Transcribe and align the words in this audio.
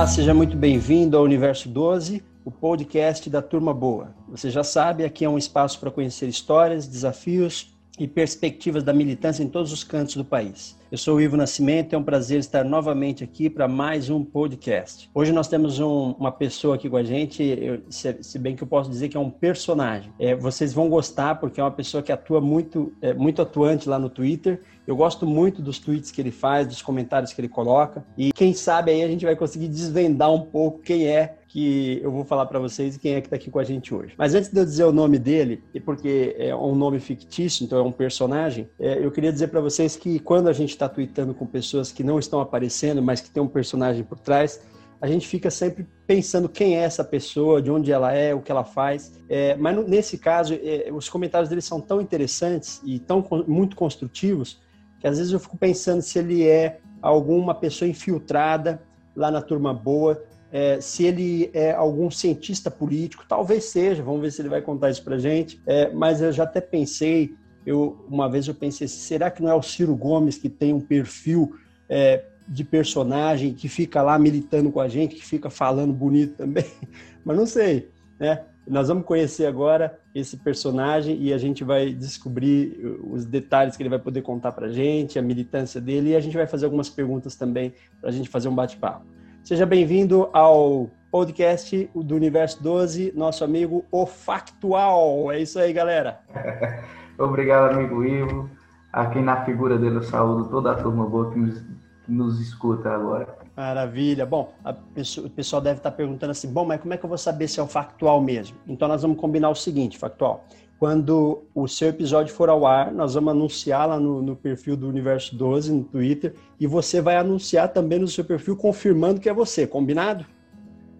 Olá, 0.00 0.06
seja 0.06 0.32
muito 0.32 0.56
bem-vindo 0.56 1.14
ao 1.14 1.22
Universo 1.22 1.68
12, 1.68 2.24
o 2.42 2.50
podcast 2.50 3.28
da 3.28 3.42
Turma 3.42 3.74
Boa. 3.74 4.14
Você 4.30 4.48
já 4.48 4.64
sabe, 4.64 5.04
aqui 5.04 5.26
é 5.26 5.28
um 5.28 5.36
espaço 5.36 5.78
para 5.78 5.90
conhecer 5.90 6.26
histórias, 6.26 6.86
desafios 6.86 7.78
e 8.00 8.08
perspectivas 8.08 8.82
da 8.82 8.94
militância 8.94 9.42
em 9.42 9.48
todos 9.48 9.72
os 9.72 9.84
cantos 9.84 10.16
do 10.16 10.24
país. 10.24 10.74
Eu 10.90 10.96
sou 10.96 11.16
o 11.16 11.20
Ivo 11.20 11.36
Nascimento, 11.36 11.92
é 11.92 11.98
um 11.98 12.02
prazer 12.02 12.40
estar 12.40 12.64
novamente 12.64 13.22
aqui 13.22 13.50
para 13.50 13.68
mais 13.68 14.08
um 14.08 14.24
podcast. 14.24 15.08
Hoje 15.14 15.30
nós 15.32 15.46
temos 15.46 15.78
um, 15.78 16.12
uma 16.12 16.32
pessoa 16.32 16.76
aqui 16.76 16.88
com 16.88 16.96
a 16.96 17.04
gente, 17.04 17.42
eu, 17.42 17.82
se, 17.90 18.16
se, 18.22 18.38
bem 18.38 18.56
que 18.56 18.62
eu 18.62 18.66
posso 18.66 18.88
dizer 18.88 19.10
que 19.10 19.16
é 19.16 19.20
um 19.20 19.30
personagem. 19.30 20.10
É, 20.18 20.34
vocês 20.34 20.72
vão 20.72 20.88
gostar 20.88 21.34
porque 21.36 21.60
é 21.60 21.62
uma 21.62 21.70
pessoa 21.70 22.02
que 22.02 22.10
atua 22.10 22.40
muito, 22.40 22.90
é, 23.02 23.12
muito 23.12 23.42
atuante 23.42 23.86
lá 23.86 23.98
no 23.98 24.08
Twitter. 24.08 24.62
Eu 24.86 24.96
gosto 24.96 25.26
muito 25.26 25.60
dos 25.60 25.78
tweets 25.78 26.10
que 26.10 26.22
ele 26.22 26.32
faz, 26.32 26.66
dos 26.66 26.80
comentários 26.80 27.34
que 27.34 27.40
ele 27.40 27.48
coloca. 27.48 28.02
E 28.16 28.32
quem 28.32 28.54
sabe 28.54 28.90
aí 28.90 29.04
a 29.04 29.08
gente 29.08 29.26
vai 29.26 29.36
conseguir 29.36 29.68
desvendar 29.68 30.32
um 30.32 30.40
pouco 30.40 30.80
quem 30.80 31.06
é 31.06 31.36
que 31.50 32.00
eu 32.00 32.12
vou 32.12 32.24
falar 32.24 32.46
para 32.46 32.60
vocês 32.60 32.94
e 32.94 32.98
quem 32.98 33.14
é 33.14 33.20
que 33.20 33.26
está 33.26 33.34
aqui 33.34 33.50
com 33.50 33.58
a 33.58 33.64
gente 33.64 33.92
hoje. 33.92 34.14
Mas 34.16 34.36
antes 34.36 34.52
de 34.52 34.58
eu 34.58 34.64
dizer 34.64 34.84
o 34.84 34.92
nome 34.92 35.18
dele, 35.18 35.64
e 35.74 35.80
porque 35.80 36.36
é 36.38 36.54
um 36.54 36.76
nome 36.76 37.00
fictício, 37.00 37.64
então 37.64 37.76
é 37.76 37.82
um 37.82 37.90
personagem, 37.90 38.70
é, 38.78 39.04
eu 39.04 39.10
queria 39.10 39.32
dizer 39.32 39.48
para 39.48 39.60
vocês 39.60 39.96
que 39.96 40.20
quando 40.20 40.48
a 40.48 40.52
gente 40.52 40.70
está 40.70 40.88
tweetando 40.88 41.34
com 41.34 41.44
pessoas 41.44 41.90
que 41.90 42.04
não 42.04 42.20
estão 42.20 42.40
aparecendo, 42.40 43.02
mas 43.02 43.20
que 43.20 43.28
tem 43.28 43.42
um 43.42 43.48
personagem 43.48 44.04
por 44.04 44.20
trás, 44.20 44.60
a 45.00 45.08
gente 45.08 45.26
fica 45.26 45.50
sempre 45.50 45.84
pensando 46.06 46.48
quem 46.48 46.76
é 46.76 46.82
essa 46.82 47.02
pessoa, 47.02 47.60
de 47.60 47.68
onde 47.68 47.90
ela 47.90 48.12
é, 48.12 48.32
o 48.32 48.40
que 48.40 48.52
ela 48.52 48.62
faz. 48.62 49.12
É, 49.28 49.56
mas 49.56 49.74
no, 49.74 49.82
nesse 49.82 50.18
caso, 50.18 50.54
é, 50.54 50.88
os 50.92 51.08
comentários 51.08 51.48
dele 51.48 51.62
são 51.62 51.80
tão 51.80 52.00
interessantes 52.00 52.80
e 52.84 53.00
tão 53.00 53.26
muito 53.48 53.74
construtivos 53.74 54.60
que 55.00 55.08
às 55.08 55.18
vezes 55.18 55.32
eu 55.32 55.40
fico 55.40 55.56
pensando 55.56 56.00
se 56.00 56.16
ele 56.16 56.46
é 56.46 56.78
alguma 57.02 57.56
pessoa 57.56 57.88
infiltrada 57.88 58.80
lá 59.16 59.32
na 59.32 59.42
turma 59.42 59.74
boa 59.74 60.22
é, 60.52 60.80
se 60.80 61.04
ele 61.04 61.50
é 61.52 61.72
algum 61.72 62.10
cientista 62.10 62.70
político, 62.70 63.24
talvez 63.28 63.64
seja, 63.64 64.02
vamos 64.02 64.20
ver 64.20 64.32
se 64.32 64.42
ele 64.42 64.48
vai 64.48 64.60
contar 64.60 64.90
isso 64.90 65.02
para 65.02 65.18
gente. 65.18 65.60
É, 65.66 65.90
mas 65.92 66.20
eu 66.20 66.32
já 66.32 66.42
até 66.42 66.60
pensei, 66.60 67.34
eu 67.64 68.04
uma 68.08 68.28
vez 68.28 68.48
eu 68.48 68.54
pensei, 68.54 68.88
será 68.88 69.30
que 69.30 69.42
não 69.42 69.50
é 69.50 69.54
o 69.54 69.62
Ciro 69.62 69.94
Gomes 69.94 70.38
que 70.38 70.48
tem 70.48 70.74
um 70.74 70.80
perfil 70.80 71.54
é, 71.88 72.24
de 72.48 72.64
personagem 72.64 73.54
que 73.54 73.68
fica 73.68 74.02
lá 74.02 74.18
militando 74.18 74.72
com 74.72 74.80
a 74.80 74.88
gente, 74.88 75.14
que 75.14 75.24
fica 75.24 75.48
falando 75.48 75.92
bonito 75.92 76.34
também? 76.36 76.66
Mas 77.24 77.36
não 77.36 77.46
sei, 77.46 77.88
né? 78.18 78.44
Nós 78.66 78.88
vamos 78.88 79.04
conhecer 79.04 79.46
agora 79.46 79.98
esse 80.14 80.36
personagem 80.36 81.20
e 81.20 81.32
a 81.32 81.38
gente 81.38 81.64
vai 81.64 81.92
descobrir 81.92 82.78
os 83.02 83.24
detalhes 83.24 83.76
que 83.76 83.82
ele 83.82 83.88
vai 83.88 83.98
poder 83.98 84.22
contar 84.22 84.52
para 84.52 84.68
gente, 84.68 85.18
a 85.18 85.22
militância 85.22 85.80
dele, 85.80 86.10
e 86.10 86.16
a 86.16 86.20
gente 86.20 86.36
vai 86.36 86.46
fazer 86.46 86.66
algumas 86.66 86.88
perguntas 86.88 87.34
também 87.34 87.72
para 88.00 88.10
a 88.10 88.12
gente 88.12 88.28
fazer 88.28 88.48
um 88.48 88.54
bate-papo. 88.54 89.04
Seja 89.42 89.66
bem-vindo 89.66 90.28
ao 90.32 90.90
podcast 91.10 91.90
do 91.94 92.14
Universo 92.14 92.62
12, 92.62 93.12
nosso 93.16 93.42
amigo 93.42 93.84
O 93.90 94.06
Factual. 94.06 95.32
É 95.32 95.40
isso 95.40 95.58
aí, 95.58 95.72
galera. 95.72 96.20
Obrigado, 97.18 97.74
amigo 97.74 98.04
Ivo. 98.04 98.50
Aqui 98.92 99.20
na 99.20 99.44
figura 99.44 99.78
dele 99.78 99.96
eu 99.96 100.02
saúdo 100.02 100.48
toda 100.48 100.72
a 100.72 100.74
turma 100.74 101.06
boa 101.06 101.32
que 101.32 101.38
nos, 101.38 101.58
que 101.60 102.12
nos 102.12 102.40
escuta 102.40 102.90
agora. 102.90 103.38
Maravilha. 103.56 104.24
Bom, 104.24 104.52
pessoa, 104.94 105.26
o 105.26 105.30
pessoal 105.30 105.60
deve 105.60 105.78
estar 105.78 105.90
perguntando 105.90 106.30
assim, 106.30 106.52
bom, 106.52 106.64
mas 106.64 106.80
como 106.80 106.94
é 106.94 106.96
que 106.96 107.04
eu 107.04 107.08
vou 107.08 107.18
saber 107.18 107.48
se 107.48 107.58
é 107.58 107.62
o 107.62 107.66
Factual 107.66 108.20
mesmo? 108.20 108.56
Então 108.68 108.86
nós 108.86 109.02
vamos 109.02 109.18
combinar 109.18 109.50
o 109.50 109.54
seguinte, 109.54 109.98
Factual 109.98 110.46
quando 110.80 111.42
o 111.54 111.68
seu 111.68 111.90
episódio 111.90 112.34
for 112.34 112.48
ao 112.48 112.66
ar, 112.66 112.90
nós 112.90 113.12
vamos 113.12 113.32
anunciar 113.32 113.86
lá 113.86 114.00
no, 114.00 114.22
no, 114.22 114.34
perfil 114.34 114.78
do 114.78 114.88
Universo 114.88 115.36
12, 115.36 115.70
no 115.70 115.84
Twitter, 115.84 116.34
e 116.58 116.66
você 116.66 117.02
vai 117.02 117.18
anunciar 117.18 117.68
também 117.68 117.98
no 117.98 118.08
seu 118.08 118.24
perfil, 118.24 118.56
confirmando 118.56 119.20
que 119.20 119.28
é 119.28 119.34
você, 119.34 119.66
combinado? 119.66 120.24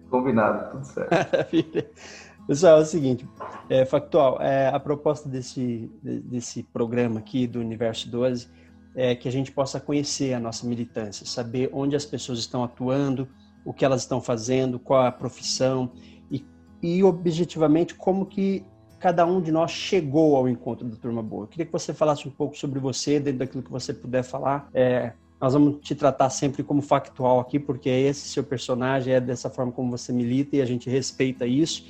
Combinado, 0.07 0.69
tudo 0.69 0.85
certo. 0.85 1.09
Pessoal, 2.45 2.77
é 2.77 2.81
o 2.83 2.85
seguinte, 2.85 3.27
é, 3.71 3.83
factual, 3.83 4.39
é, 4.39 4.67
a 4.67 4.79
proposta 4.79 5.27
desse, 5.27 5.91
desse 6.03 6.61
programa 6.61 7.19
aqui 7.19 7.47
do 7.47 7.59
Universo 7.59 8.07
12 8.07 8.49
é 8.93 9.15
que 9.15 9.27
a 9.27 9.31
gente 9.31 9.51
possa 9.51 9.79
conhecer 9.79 10.35
a 10.35 10.39
nossa 10.39 10.67
militância, 10.67 11.25
saber 11.25 11.71
onde 11.73 11.95
as 11.95 12.05
pessoas 12.05 12.37
estão 12.37 12.63
atuando, 12.63 13.27
o 13.65 13.73
que 13.73 13.83
elas 13.83 14.01
estão 14.01 14.21
fazendo, 14.21 14.77
qual 14.77 15.03
a 15.03 15.11
profissão 15.11 15.91
e, 16.29 16.45
e 16.83 17.03
objetivamente 17.03 17.95
como 17.95 18.27
que 18.27 18.63
cada 19.01 19.25
um 19.25 19.41
de 19.41 19.51
nós 19.51 19.71
chegou 19.71 20.35
ao 20.35 20.47
encontro 20.47 20.87
da 20.87 20.95
Turma 20.95 21.23
Boa. 21.23 21.43
Eu 21.43 21.47
queria 21.47 21.65
que 21.65 21.71
você 21.71 21.91
falasse 21.91 22.27
um 22.27 22.31
pouco 22.31 22.55
sobre 22.55 22.79
você, 22.79 23.19
dentro 23.19 23.39
daquilo 23.39 23.63
que 23.63 23.71
você 23.71 23.91
puder 23.91 24.23
falar. 24.23 24.69
É, 24.71 25.13
nós 25.41 25.53
vamos 25.53 25.79
te 25.81 25.95
tratar 25.95 26.29
sempre 26.29 26.61
como 26.61 26.83
factual 26.83 27.39
aqui, 27.39 27.59
porque 27.59 27.89
é 27.89 27.99
esse 27.99 28.27
seu 28.27 28.43
personagem, 28.43 29.15
é 29.15 29.19
dessa 29.19 29.49
forma 29.49 29.71
como 29.71 29.89
você 29.89 30.13
milita 30.13 30.55
e 30.55 30.61
a 30.61 30.65
gente 30.65 30.87
respeita 30.87 31.47
isso. 31.47 31.83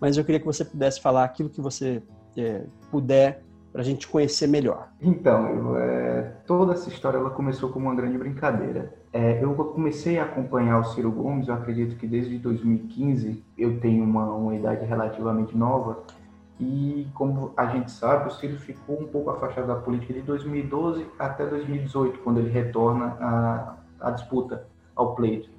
Mas 0.00 0.16
eu 0.16 0.24
queria 0.24 0.40
que 0.40 0.46
você 0.46 0.64
pudesse 0.64 1.02
falar 1.02 1.24
aquilo 1.24 1.50
que 1.50 1.60
você 1.60 2.02
é, 2.34 2.62
puder 2.90 3.42
para 3.70 3.82
a 3.82 3.84
gente 3.84 4.08
conhecer 4.08 4.46
melhor. 4.46 4.88
Então, 5.02 5.48
eu, 5.48 5.76
é, 5.76 6.22
toda 6.46 6.72
essa 6.72 6.88
história 6.88 7.18
ela 7.18 7.30
começou 7.30 7.68
como 7.68 7.86
uma 7.86 7.94
grande 7.94 8.16
brincadeira. 8.16 8.94
É, 9.12 9.42
eu 9.44 9.54
comecei 9.54 10.18
a 10.18 10.22
acompanhar 10.22 10.78
o 10.78 10.84
Ciro 10.84 11.10
Gomes, 11.10 11.48
eu 11.48 11.54
acredito 11.54 11.96
que 11.96 12.06
desde 12.06 12.38
2015, 12.38 13.44
eu 13.58 13.78
tenho 13.80 14.02
uma, 14.02 14.32
uma 14.32 14.54
idade 14.54 14.86
relativamente 14.86 15.56
nova, 15.56 16.04
e 16.64 17.06
como 17.12 17.52
a 17.56 17.66
gente 17.66 17.90
sabe, 17.90 18.28
o 18.28 18.30
Ciro 18.30 18.58
ficou 18.58 19.00
um 19.02 19.06
pouco 19.06 19.30
afastado 19.30 19.66
da 19.66 19.76
política 19.76 20.14
de 20.14 20.22
2012 20.22 21.06
até 21.18 21.44
2018, 21.44 22.20
quando 22.20 22.40
ele 22.40 22.50
retorna 22.50 23.16
à, 23.20 23.76
à 24.00 24.10
disputa, 24.10 24.66
ao 24.96 25.14
pleito. 25.14 25.50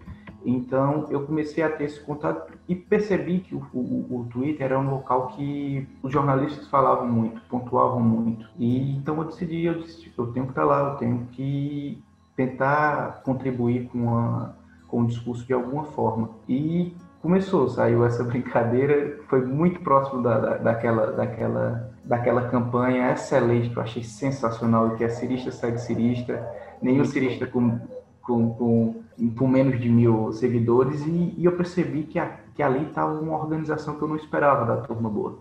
Então, 0.44 1.06
eu 1.10 1.26
comecei 1.26 1.64
a 1.64 1.70
ter 1.70 1.86
esse 1.86 2.00
contato 2.00 2.54
e 2.68 2.76
percebi 2.76 3.40
que 3.40 3.56
o, 3.56 3.66
o, 3.74 4.22
o, 4.22 4.28
Twitter 4.32 4.66
era 4.66 4.80
um 4.80 4.90
local 4.90 5.28
que 5.30 5.88
os 6.04 6.12
jornalistas 6.12 6.68
falavam 6.68 7.08
muito, 7.08 7.42
pontuavam 7.50 8.00
muito. 8.00 8.48
E 8.58 8.96
então 8.96 9.18
eu 9.18 9.26
decidi, 9.26 9.66
eu 9.66 9.80
disse, 9.82 10.12
eu 10.16 10.28
tenho 10.28 10.46
que 10.46 10.52
estar 10.52 10.64
lá, 10.64 10.92
eu 10.92 10.96
tenho 10.98 11.28
que 11.32 12.02
tentar 12.36 13.22
contribuir 13.24 13.88
com, 13.90 14.16
a, 14.18 14.54
com 14.88 15.02
o 15.02 15.08
discurso 15.08 15.46
de 15.46 15.54
alguma 15.54 15.86
forma. 15.86 16.30
E 16.48 16.96
começou, 17.25 17.68
saiu 17.68 18.06
essa 18.06 18.22
brincadeira, 18.24 19.19
foi 19.28 19.44
muito 19.44 19.80
próximo 19.80 20.22
da, 20.22 20.38
da, 20.38 20.58
daquela, 20.58 21.08
daquela, 21.12 21.91
daquela 22.03 22.47
campanha 22.50 23.12
excelente 23.12 23.72
que 23.72 23.78
eu 23.78 23.81
achei 23.81 24.03
sensacional, 24.03 24.96
que 24.96 25.03
é 25.03 25.09
Cirista 25.09 25.52
segue 25.52 25.80
Cirista, 25.80 26.47
nenhum 26.80 27.03
cirista 27.03 27.47
com, 27.47 27.80
com, 28.22 28.53
com, 28.53 29.03
com 29.36 29.47
menos 29.47 29.81
de 29.81 29.90
mil 29.90 30.31
seguidores, 30.34 31.03
e, 31.08 31.34
e 31.36 31.46
eu 31.46 31.53
percebi 31.53 32.03
que, 32.03 32.19
a, 32.19 32.28
que 32.53 32.62
ali 32.62 32.86
estava 32.86 33.19
uma 33.19 33.36
organização 33.36 33.96
que 33.96 34.03
eu 34.03 34.07
não 34.07 34.18
esperava 34.18 34.63
da 34.63 34.81
Turma 34.84 35.09
Boa. 35.09 35.40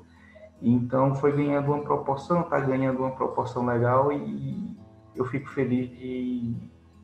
Então 0.62 1.15
foi 1.16 1.33
ganhando 1.33 1.71
uma 1.71 1.83
proporção, 1.83 2.41
está 2.41 2.59
ganhando 2.61 3.01
uma 3.01 3.11
proporção 3.11 3.66
legal 3.66 4.11
e 4.11 4.75
eu 5.15 5.27
fico 5.27 5.51
feliz 5.51 5.91
de, 5.91 6.55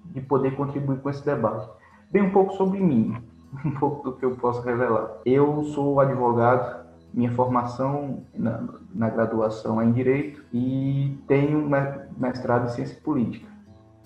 de 0.07 0.21
poder 0.23 0.57
contribuir 0.57 1.01
com 1.01 1.11
esse 1.11 1.23
debate. 1.23 1.69
Bem 2.11 2.23
um 2.23 2.31
pouco 2.31 2.55
sobre 2.55 2.81
mim. 2.81 3.30
um 3.65 3.71
pouco 3.73 4.11
do 4.11 4.17
que 4.17 4.25
eu 4.25 4.33
posso 4.33 4.63
revelar. 4.63 5.19
Eu 5.25 5.65
sou 5.65 6.01
advogado, 6.01 6.87
minha 7.13 7.31
formação 7.33 8.23
na, 8.35 8.63
na 8.95 9.11
graduação 9.11 9.81
é 9.81 9.85
em 9.85 9.93
Direito 9.93 10.45
e 10.53 11.19
tenho 11.27 11.69
mestrado 12.17 12.67
em 12.67 12.69
Ciência 12.71 12.99
Política. 13.03 13.49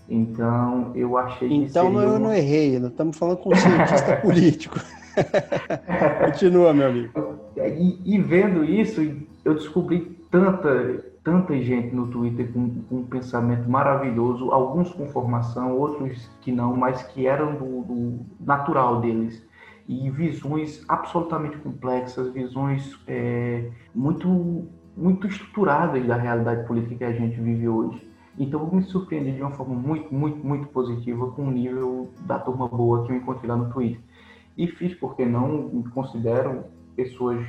Então, 0.09 0.93
eu 0.95 1.17
achei 1.17 1.49
que 1.49 1.55
Então, 1.55 2.01
eu 2.01 2.11
uma... 2.11 2.19
não 2.19 2.33
errei, 2.33 2.79
nós 2.79 2.91
estamos 2.91 3.17
falando 3.17 3.39
com 3.39 3.51
um 3.51 3.57
cientista 3.57 4.17
político. 4.21 4.79
Continua, 6.27 6.73
meu 6.75 6.89
amigo. 6.89 7.39
E, 7.57 8.01
e, 8.05 8.19
vendo 8.21 8.65
isso, 8.65 9.01
eu 9.45 9.55
descobri 9.55 10.19
tanta, 10.31 11.05
tanta 11.25 11.59
gente 11.59 11.95
no 11.95 12.07
Twitter 12.09 12.53
com, 12.53 12.83
com, 12.83 12.97
um 12.97 13.05
pensamento 13.07 13.69
maravilhoso, 13.69 14.53
alguns 14.53 14.93
com 14.93 15.09
formação, 15.09 15.77
outros 15.77 16.31
que 16.43 16.53
não, 16.53 16.77
mas 16.77 17.03
que 17.03 17.27
eram 17.27 17.55
do, 17.57 17.83
do 17.83 18.21
natural 18.39 19.01
deles. 19.01 19.45
E 19.89 20.11
visões 20.11 20.85
absolutamente 20.89 21.59
complexas, 21.59 22.33
visões 22.33 22.99
é, 23.07 23.71
muito, 23.95 24.67
muito 24.97 25.27
estruturadas 25.27 26.07
da 26.07 26.17
realidade 26.17 26.67
política 26.67 26.97
que 26.97 27.05
a 27.05 27.13
gente 27.13 27.41
vive 27.41 27.69
hoje. 27.69 28.09
Então 28.39 28.61
eu 28.61 28.75
me 28.75 28.83
surpreendi 28.83 29.33
de 29.33 29.43
uma 29.43 29.51
forma 29.51 29.75
muito, 29.75 30.13
muito, 30.13 30.47
muito 30.47 30.69
positiva 30.69 31.31
com 31.33 31.49
o 31.49 31.51
nível 31.51 32.11
da 32.27 32.39
turma 32.39 32.67
boa 32.67 33.05
que 33.05 33.13
eu 33.13 33.17
encontrei 33.17 33.49
lá 33.49 33.57
no 33.57 33.71
Twitter. 33.73 34.01
E 34.57 34.67
fiz 34.69 34.95
porque 34.95 35.25
não 35.25 35.69
me 35.69 35.89
considero 35.91 36.65
pessoas 36.97 37.45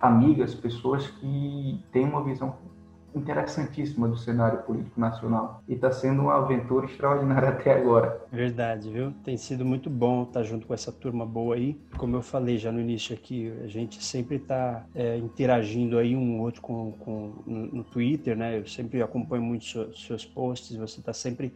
amigas, 0.00 0.54
pessoas 0.54 1.06
que 1.06 1.84
têm 1.92 2.06
uma 2.06 2.22
visão 2.22 2.54
interessantíssima 3.18 4.08
do 4.08 4.16
cenário 4.16 4.62
político 4.62 5.00
nacional. 5.00 5.62
E 5.66 5.74
está 5.74 5.90
sendo 5.90 6.22
uma 6.22 6.36
aventura 6.36 6.86
extraordinária 6.86 7.48
até 7.50 7.74
agora. 7.74 8.20
Verdade, 8.30 8.90
viu? 8.90 9.12
Tem 9.24 9.36
sido 9.36 9.64
muito 9.64 9.88
bom 9.88 10.24
estar 10.24 10.42
junto 10.42 10.66
com 10.66 10.74
essa 10.74 10.92
turma 10.92 11.24
boa 11.24 11.54
aí. 11.54 11.80
Como 11.96 12.16
eu 12.16 12.22
falei 12.22 12.58
já 12.58 12.70
no 12.70 12.80
início 12.80 13.14
aqui, 13.14 13.52
a 13.62 13.66
gente 13.66 14.02
sempre 14.04 14.36
está 14.36 14.84
é, 14.94 15.16
interagindo 15.16 15.98
aí 15.98 16.14
um 16.14 16.40
outro 16.40 16.60
com, 16.60 16.92
com 16.92 17.42
no, 17.46 17.66
no, 17.66 17.84
Twitter, 17.84 18.36
né? 18.36 18.58
Eu 18.58 18.66
sempre 18.66 19.02
acompanho 19.02 19.42
muito 19.42 19.64
seus, 19.64 20.04
seus 20.04 20.24
posts, 20.24 20.76
você 20.76 21.00
está 21.00 21.12
sempre 21.12 21.54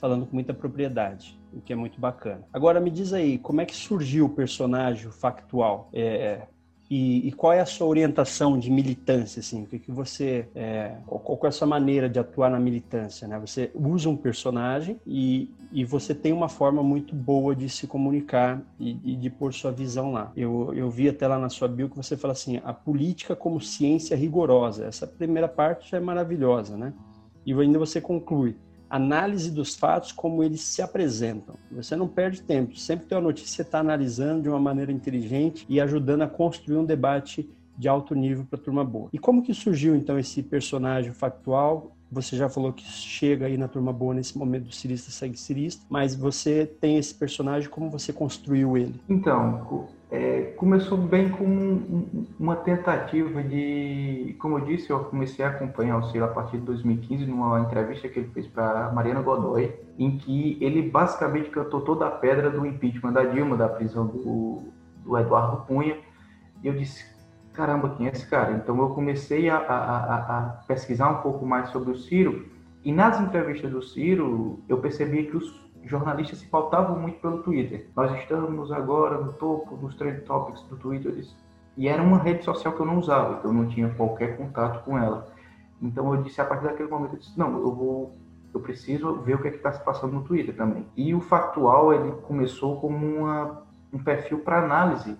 falando 0.00 0.26
com 0.26 0.34
muita 0.34 0.54
propriedade, 0.54 1.38
o 1.52 1.60
que 1.60 1.72
é 1.72 1.76
muito 1.76 2.00
bacana. 2.00 2.42
Agora 2.52 2.80
me 2.80 2.90
diz 2.90 3.12
aí, 3.12 3.38
como 3.38 3.60
é 3.60 3.66
que 3.66 3.76
surgiu 3.76 4.26
o 4.26 4.28
personagem 4.30 5.10
factual? 5.10 5.90
É, 5.92 6.46
e, 6.90 7.28
e, 7.28 7.30
qual 7.30 7.52
é 7.52 7.60
a 7.60 7.66
sua 7.66 7.86
orientação 7.86 8.58
de 8.58 8.68
militância, 8.68 9.38
assim? 9.38 9.62
O 9.62 9.66
que, 9.66 9.78
que 9.78 9.92
você, 9.92 10.48
é, 10.56 10.96
qual, 11.06 11.20
qual 11.20 11.44
é 11.44 11.48
a 11.48 11.52
sua 11.52 11.68
maneira 11.68 12.08
de 12.08 12.18
atuar 12.18 12.50
na 12.50 12.58
militância, 12.58 13.28
né? 13.28 13.38
Você 13.38 13.70
usa 13.76 14.08
um 14.08 14.16
personagem 14.16 15.00
e, 15.06 15.54
e 15.70 15.84
você 15.84 16.12
tem 16.12 16.32
uma 16.32 16.48
forma 16.48 16.82
muito 16.82 17.14
boa 17.14 17.54
de 17.54 17.68
se 17.68 17.86
comunicar 17.86 18.60
e, 18.80 18.98
e, 19.04 19.14
de 19.14 19.30
pôr 19.30 19.54
sua 19.54 19.70
visão 19.70 20.10
lá. 20.10 20.32
Eu, 20.36 20.74
eu 20.74 20.90
vi 20.90 21.08
até 21.08 21.28
lá 21.28 21.38
na 21.38 21.48
sua 21.48 21.68
bio 21.68 21.88
que 21.88 21.96
você 21.96 22.16
fala 22.16 22.32
assim, 22.32 22.60
a 22.64 22.74
política 22.74 23.36
como 23.36 23.60
ciência 23.60 24.16
rigorosa. 24.16 24.84
Essa 24.84 25.06
primeira 25.06 25.46
parte 25.46 25.88
já 25.92 25.98
é 25.98 26.00
maravilhosa, 26.00 26.76
né? 26.76 26.92
E 27.46 27.52
ainda 27.52 27.78
você 27.78 28.00
conclui, 28.00 28.56
análise 28.90 29.50
dos 29.50 29.76
fatos 29.76 30.10
como 30.10 30.42
eles 30.42 30.60
se 30.60 30.82
apresentam. 30.82 31.54
Você 31.70 31.94
não 31.94 32.08
perde 32.08 32.42
tempo. 32.42 32.76
Sempre 32.76 33.04
que 33.04 33.10
tem 33.10 33.16
uma 33.16 33.24
notícia, 33.24 33.54
você 33.54 33.62
está 33.62 33.78
analisando 33.78 34.42
de 34.42 34.48
uma 34.48 34.58
maneira 34.58 34.90
inteligente 34.90 35.64
e 35.68 35.80
ajudando 35.80 36.22
a 36.22 36.28
construir 36.28 36.76
um 36.76 36.84
debate 36.84 37.48
de 37.78 37.88
alto 37.88 38.14
nível 38.14 38.44
para 38.44 38.58
a 38.58 38.62
turma 38.62 38.84
boa. 38.84 39.08
E 39.12 39.18
como 39.18 39.42
que 39.42 39.54
surgiu 39.54 39.94
então 39.94 40.18
esse 40.18 40.42
personagem 40.42 41.12
factual? 41.12 41.96
Você 42.12 42.36
já 42.36 42.48
falou 42.48 42.72
que 42.72 42.84
chega 42.84 43.46
aí 43.46 43.56
na 43.56 43.68
turma 43.68 43.92
boa 43.92 44.12
nesse 44.12 44.36
momento 44.36 44.64
do 44.64 44.74
cirista 44.74 45.12
segue 45.12 45.38
cirista, 45.38 45.86
mas 45.88 46.14
você 46.14 46.66
tem 46.66 46.98
esse 46.98 47.14
personagem, 47.14 47.70
como 47.70 47.88
você 47.88 48.12
construiu 48.12 48.76
ele? 48.76 49.00
Então, 49.08 49.86
é, 50.10 50.52
começou 50.56 50.98
bem 50.98 51.28
com 51.28 52.04
uma 52.38 52.56
tentativa 52.56 53.42
de, 53.44 54.34
como 54.40 54.58
eu 54.58 54.64
disse, 54.64 54.90
eu 54.90 55.04
comecei 55.04 55.44
a 55.44 55.48
acompanhar 55.48 55.98
o 55.98 56.10
Ciro 56.10 56.24
a 56.24 56.28
partir 56.28 56.58
de 56.58 56.64
2015 56.64 57.26
numa 57.26 57.60
entrevista 57.60 58.08
que 58.08 58.18
ele 58.18 58.28
fez 58.34 58.46
para 58.48 58.90
Mariana 58.90 59.22
Godoy, 59.22 59.72
em 59.96 60.18
que 60.18 60.58
ele 60.60 60.82
basicamente 60.82 61.48
cantou 61.50 61.82
toda 61.82 62.08
a 62.08 62.10
pedra 62.10 62.50
do 62.50 62.66
impeachment 62.66 63.12
da 63.12 63.22
Dilma, 63.22 63.56
da 63.56 63.68
prisão 63.68 64.06
do, 64.06 64.64
do 65.04 65.16
Eduardo 65.16 65.58
Cunha, 65.66 65.96
e 66.60 66.66
eu 66.66 66.74
disse, 66.74 67.04
caramba, 67.52 67.90
quem 67.90 68.08
é 68.08 68.10
esse 68.10 68.26
cara? 68.26 68.52
Então 68.52 68.76
eu 68.80 68.88
comecei 68.90 69.48
a, 69.48 69.58
a, 69.58 70.14
a 70.16 70.42
pesquisar 70.66 71.08
um 71.08 71.22
pouco 71.22 71.46
mais 71.46 71.68
sobre 71.68 71.92
o 71.92 71.96
Ciro, 71.96 72.46
e 72.84 72.92
nas 72.92 73.20
entrevistas 73.20 73.70
do 73.70 73.80
Ciro, 73.80 74.58
eu 74.68 74.78
percebi 74.78 75.24
que 75.24 75.36
os 75.36 75.69
jornalistas 75.84 76.38
se 76.38 76.46
pautavam 76.46 76.98
muito 76.98 77.20
pelo 77.20 77.42
Twitter. 77.42 77.88
Nós 77.96 78.12
estamos 78.18 78.70
agora 78.72 79.18
no 79.18 79.32
topo 79.32 79.76
dos 79.76 79.94
trend 79.94 80.22
topics 80.22 80.62
do 80.64 80.76
Twitter. 80.76 81.24
E 81.76 81.88
era 81.88 82.02
uma 82.02 82.18
rede 82.18 82.44
social 82.44 82.74
que 82.74 82.80
eu 82.80 82.86
não 82.86 82.98
usava, 82.98 83.38
então 83.38 83.50
eu 83.50 83.54
não 83.54 83.66
tinha 83.66 83.88
qualquer 83.90 84.36
contato 84.36 84.84
com 84.84 84.98
ela. 84.98 85.28
Então 85.80 86.14
eu 86.14 86.22
disse, 86.22 86.40
a 86.40 86.44
partir 86.44 86.64
daquele 86.64 86.88
momento, 86.88 87.14
eu 87.14 87.18
disse, 87.18 87.38
não, 87.38 87.58
eu 87.58 87.74
vou, 87.74 88.16
eu 88.52 88.60
preciso 88.60 89.14
ver 89.20 89.36
o 89.36 89.42
que 89.42 89.48
é 89.48 89.50
está 89.50 89.72
se 89.72 89.82
passando 89.82 90.12
no 90.12 90.22
Twitter 90.22 90.54
também. 90.54 90.86
E 90.96 91.14
o 91.14 91.20
Factual, 91.20 91.92
ele 91.92 92.12
começou 92.22 92.80
como 92.80 92.96
uma, 92.96 93.62
um 93.92 93.98
perfil 93.98 94.40
para 94.40 94.62
análise 94.62 95.16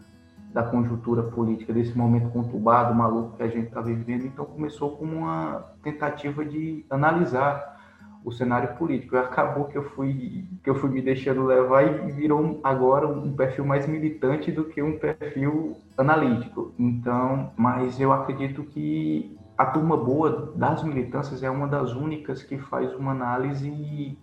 da 0.53 0.65
conjuntura 0.65 1.23
política, 1.23 1.73
desse 1.73 1.97
momento 1.97 2.29
conturbado, 2.31 2.95
maluco 2.95 3.37
que 3.37 3.43
a 3.43 3.49
gente 3.49 3.69
está 3.69 3.81
vivendo. 3.81 4.27
Então 4.27 4.45
começou 4.45 4.97
como 4.97 5.17
uma 5.17 5.65
tentativa 5.83 6.45
de 6.45 6.85
analisar 6.91 7.80
o 8.25 8.31
cenário 8.33 8.77
político. 8.77 9.17
Acabou 9.17 9.65
que 9.65 9.77
eu 9.77 9.85
fui 9.91 10.45
que 10.63 10.71
eu 10.71 10.75
fui 10.75 10.91
me 10.91 11.01
deixando 11.01 11.45
levar 11.45 11.83
e 11.85 12.13
virou 12.13 12.61
agora 12.63 13.07
um 13.07 13.35
perfil 13.35 13.65
mais 13.65 13.87
militante 13.87 14.53
do 14.53 14.65
que 14.65 14.83
um 14.83 14.99
perfil 14.99 15.77
analítico. 15.97 16.73
Então, 16.79 17.53
mas 17.57 18.01
eu 18.01 18.13
acredito 18.13 18.63
que 18.65 19.37
a 19.57 19.67
turma 19.67 19.97
boa 19.97 20.53
das 20.57 20.83
militâncias 20.83 21.43
é 21.43 21.51
uma 21.51 21.69
das 21.69 21.93
únicas 21.93 22.43
que 22.43 22.59
faz 22.59 22.95
uma 22.95 23.13
análise 23.13 24.19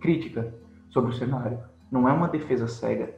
crítica 0.00 0.52
sobre 0.90 1.10
o 1.10 1.14
cenário. 1.14 1.58
Não 1.90 2.08
é 2.08 2.12
uma 2.12 2.28
defesa 2.28 2.66
cega. 2.68 3.14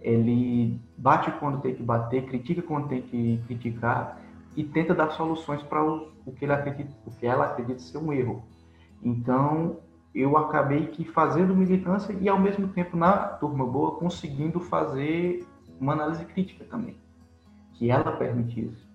Ele 0.00 0.80
bate 0.96 1.30
quando 1.32 1.60
tem 1.60 1.74
que 1.74 1.82
bater, 1.82 2.26
critica 2.26 2.62
quando 2.62 2.88
tem 2.88 3.02
que 3.02 3.40
criticar 3.46 4.20
e 4.56 4.62
tenta 4.62 4.94
dar 4.94 5.10
soluções 5.10 5.62
para 5.62 5.82
o 5.82 6.32
que 6.36 6.44
ele 6.44 6.52
acredita, 6.52 6.90
o 7.06 7.10
que 7.10 7.26
ela 7.26 7.46
acredita 7.46 7.80
ser 7.80 7.98
um 7.98 8.12
erro. 8.12 8.42
Então, 9.04 9.76
eu 10.14 10.36
acabei 10.36 10.86
que 10.86 11.04
fazendo 11.04 11.54
militância 11.54 12.16
e, 12.20 12.28
ao 12.28 12.38
mesmo 12.38 12.68
tempo, 12.68 12.96
na 12.96 13.16
turma 13.16 13.66
boa, 13.66 13.92
conseguindo 13.96 14.60
fazer 14.60 15.46
uma 15.80 15.92
análise 15.92 16.24
crítica 16.24 16.64
também, 16.64 16.96
que 17.74 17.90
ela 17.90 18.12
permite 18.12 18.66
isso. 18.66 18.88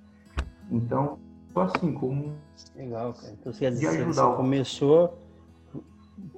Então, 0.71 1.19
assim, 1.55 1.93
como. 1.93 2.35
Legal, 2.75 3.13
cara. 3.13 3.33
Então, 3.33 3.51
você, 3.51 3.69
dizer, 3.69 4.05
você 4.05 4.21
começou 4.35 5.17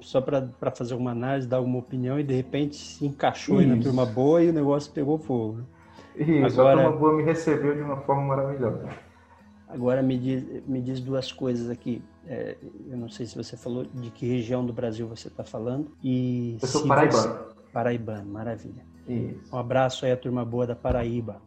só 0.00 0.20
para 0.20 0.70
fazer 0.70 0.94
uma 0.94 1.12
análise, 1.12 1.46
dar 1.46 1.60
uma 1.60 1.78
opinião 1.78 2.18
e, 2.18 2.24
de 2.24 2.34
repente, 2.34 2.76
se 2.76 3.06
encaixou 3.06 3.58
aí 3.58 3.66
na 3.66 3.82
turma 3.82 4.04
boa 4.04 4.42
e 4.42 4.50
o 4.50 4.52
negócio 4.52 4.92
pegou 4.92 5.18
fogo. 5.18 5.60
Isso, 6.16 6.60
Agora... 6.60 6.80
a 6.80 6.84
turma 6.84 6.98
boa 6.98 7.12
me 7.14 7.22
recebeu 7.22 7.74
de 7.74 7.82
uma 7.82 7.96
forma 7.98 8.22
maravilhosa. 8.22 8.88
Agora 9.72 10.02
me 10.02 10.18
diz, 10.18 10.44
me 10.66 10.80
diz 10.80 11.00
duas 11.00 11.32
coisas 11.32 11.70
aqui. 11.70 12.02
É, 12.26 12.56
eu 12.90 12.96
não 12.96 13.08
sei 13.08 13.24
se 13.24 13.34
você 13.34 13.56
falou 13.56 13.84
de 13.84 14.10
que 14.10 14.26
região 14.26 14.64
do 14.64 14.72
Brasil 14.72 15.08
você 15.08 15.28
está 15.28 15.42
falando. 15.42 15.90
E 16.02 16.58
eu 16.60 16.68
sou 16.68 16.86
paraibano. 16.86 17.32
Você... 17.32 17.54
Paraibano, 17.72 18.30
maravilha. 18.30 18.84
Isso. 19.08 19.54
Um 19.54 19.58
abraço 19.58 20.04
aí 20.04 20.12
à 20.12 20.16
turma 20.16 20.44
boa 20.44 20.66
da 20.66 20.76
Paraíba. 20.76 21.40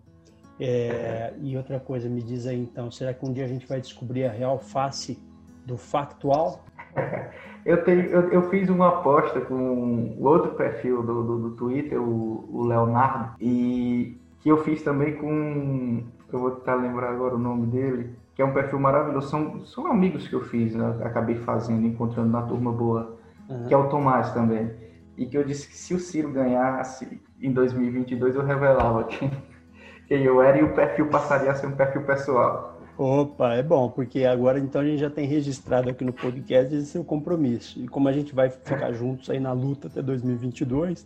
É, 0.59 1.33
e 1.39 1.55
outra 1.55 1.79
coisa, 1.79 2.09
me 2.09 2.21
diz 2.21 2.47
aí 2.47 2.59
então, 2.59 2.89
será 2.89 3.13
que 3.13 3.25
um 3.25 3.31
dia 3.31 3.43
a 3.43 3.47
gente 3.47 3.67
vai 3.67 3.79
descobrir 3.79 4.25
a 4.25 4.31
real 4.31 4.57
face 4.57 5.19
do 5.65 5.77
factual? 5.77 6.65
Eu, 7.65 7.83
tenho, 7.83 8.01
eu, 8.01 8.31
eu 8.31 8.49
fiz 8.51 8.69
uma 8.69 8.89
aposta 8.89 9.41
com 9.41 10.15
outro 10.19 10.51
perfil 10.51 11.01
do, 11.01 11.23
do, 11.23 11.39
do 11.39 11.55
Twitter, 11.55 11.99
o, 11.99 12.47
o 12.47 12.63
Leonardo, 12.63 13.33
e 13.41 14.15
que 14.39 14.49
eu 14.49 14.63
fiz 14.63 14.83
também 14.83 15.15
com 15.15 16.03
eu 16.33 16.39
vou 16.39 16.51
tentar 16.51 16.75
lembrar 16.75 17.11
agora 17.11 17.35
o 17.35 17.39
nome 17.39 17.67
dele, 17.67 18.15
que 18.33 18.41
é 18.41 18.45
um 18.45 18.53
perfil 18.53 18.79
maravilhoso. 18.79 19.29
São, 19.29 19.65
são 19.65 19.87
amigos 19.87 20.27
que 20.27 20.33
eu 20.33 20.41
fiz, 20.41 20.75
né? 20.75 20.97
acabei 21.03 21.35
fazendo, 21.35 21.85
encontrando 21.85 22.29
na 22.29 22.41
turma 22.41 22.71
boa, 22.71 23.17
uhum. 23.49 23.65
que 23.67 23.73
é 23.73 23.77
o 23.77 23.89
Tomás 23.89 24.31
também. 24.33 24.71
E 25.17 25.25
que 25.25 25.37
eu 25.37 25.43
disse 25.43 25.67
que 25.67 25.75
se 25.75 25.93
o 25.93 25.99
Ciro 25.99 26.31
ganhasse 26.31 27.21
em 27.41 27.51
2022, 27.51 28.35
eu 28.35 28.45
revelava 28.45 29.03
quem, 29.05 29.31
quem 30.07 30.23
eu 30.23 30.41
era 30.41 30.57
e 30.57 30.63
o 30.63 30.73
perfil 30.73 31.07
passaria 31.07 31.51
a 31.51 31.55
ser 31.55 31.67
um 31.67 31.71
perfil 31.71 32.03
pessoal. 32.03 32.75
Opa, 32.97 33.53
é 33.53 33.63
bom, 33.63 33.89
porque 33.89 34.23
agora 34.23 34.57
então 34.57 34.81
a 34.81 34.85
gente 34.85 34.99
já 34.99 35.09
tem 35.09 35.27
registrado 35.27 35.89
aqui 35.89 36.03
no 36.05 36.13
podcast 36.13 36.73
esse 36.73 36.85
seu 36.85 37.03
compromisso. 37.03 37.77
E 37.79 37.87
como 37.87 38.07
a 38.07 38.11
gente 38.13 38.33
vai 38.33 38.49
ficar 38.49 38.93
juntos 38.93 39.29
aí 39.29 39.39
na 39.39 39.51
luta 39.51 39.87
até 39.87 40.01
2022, 40.01 41.05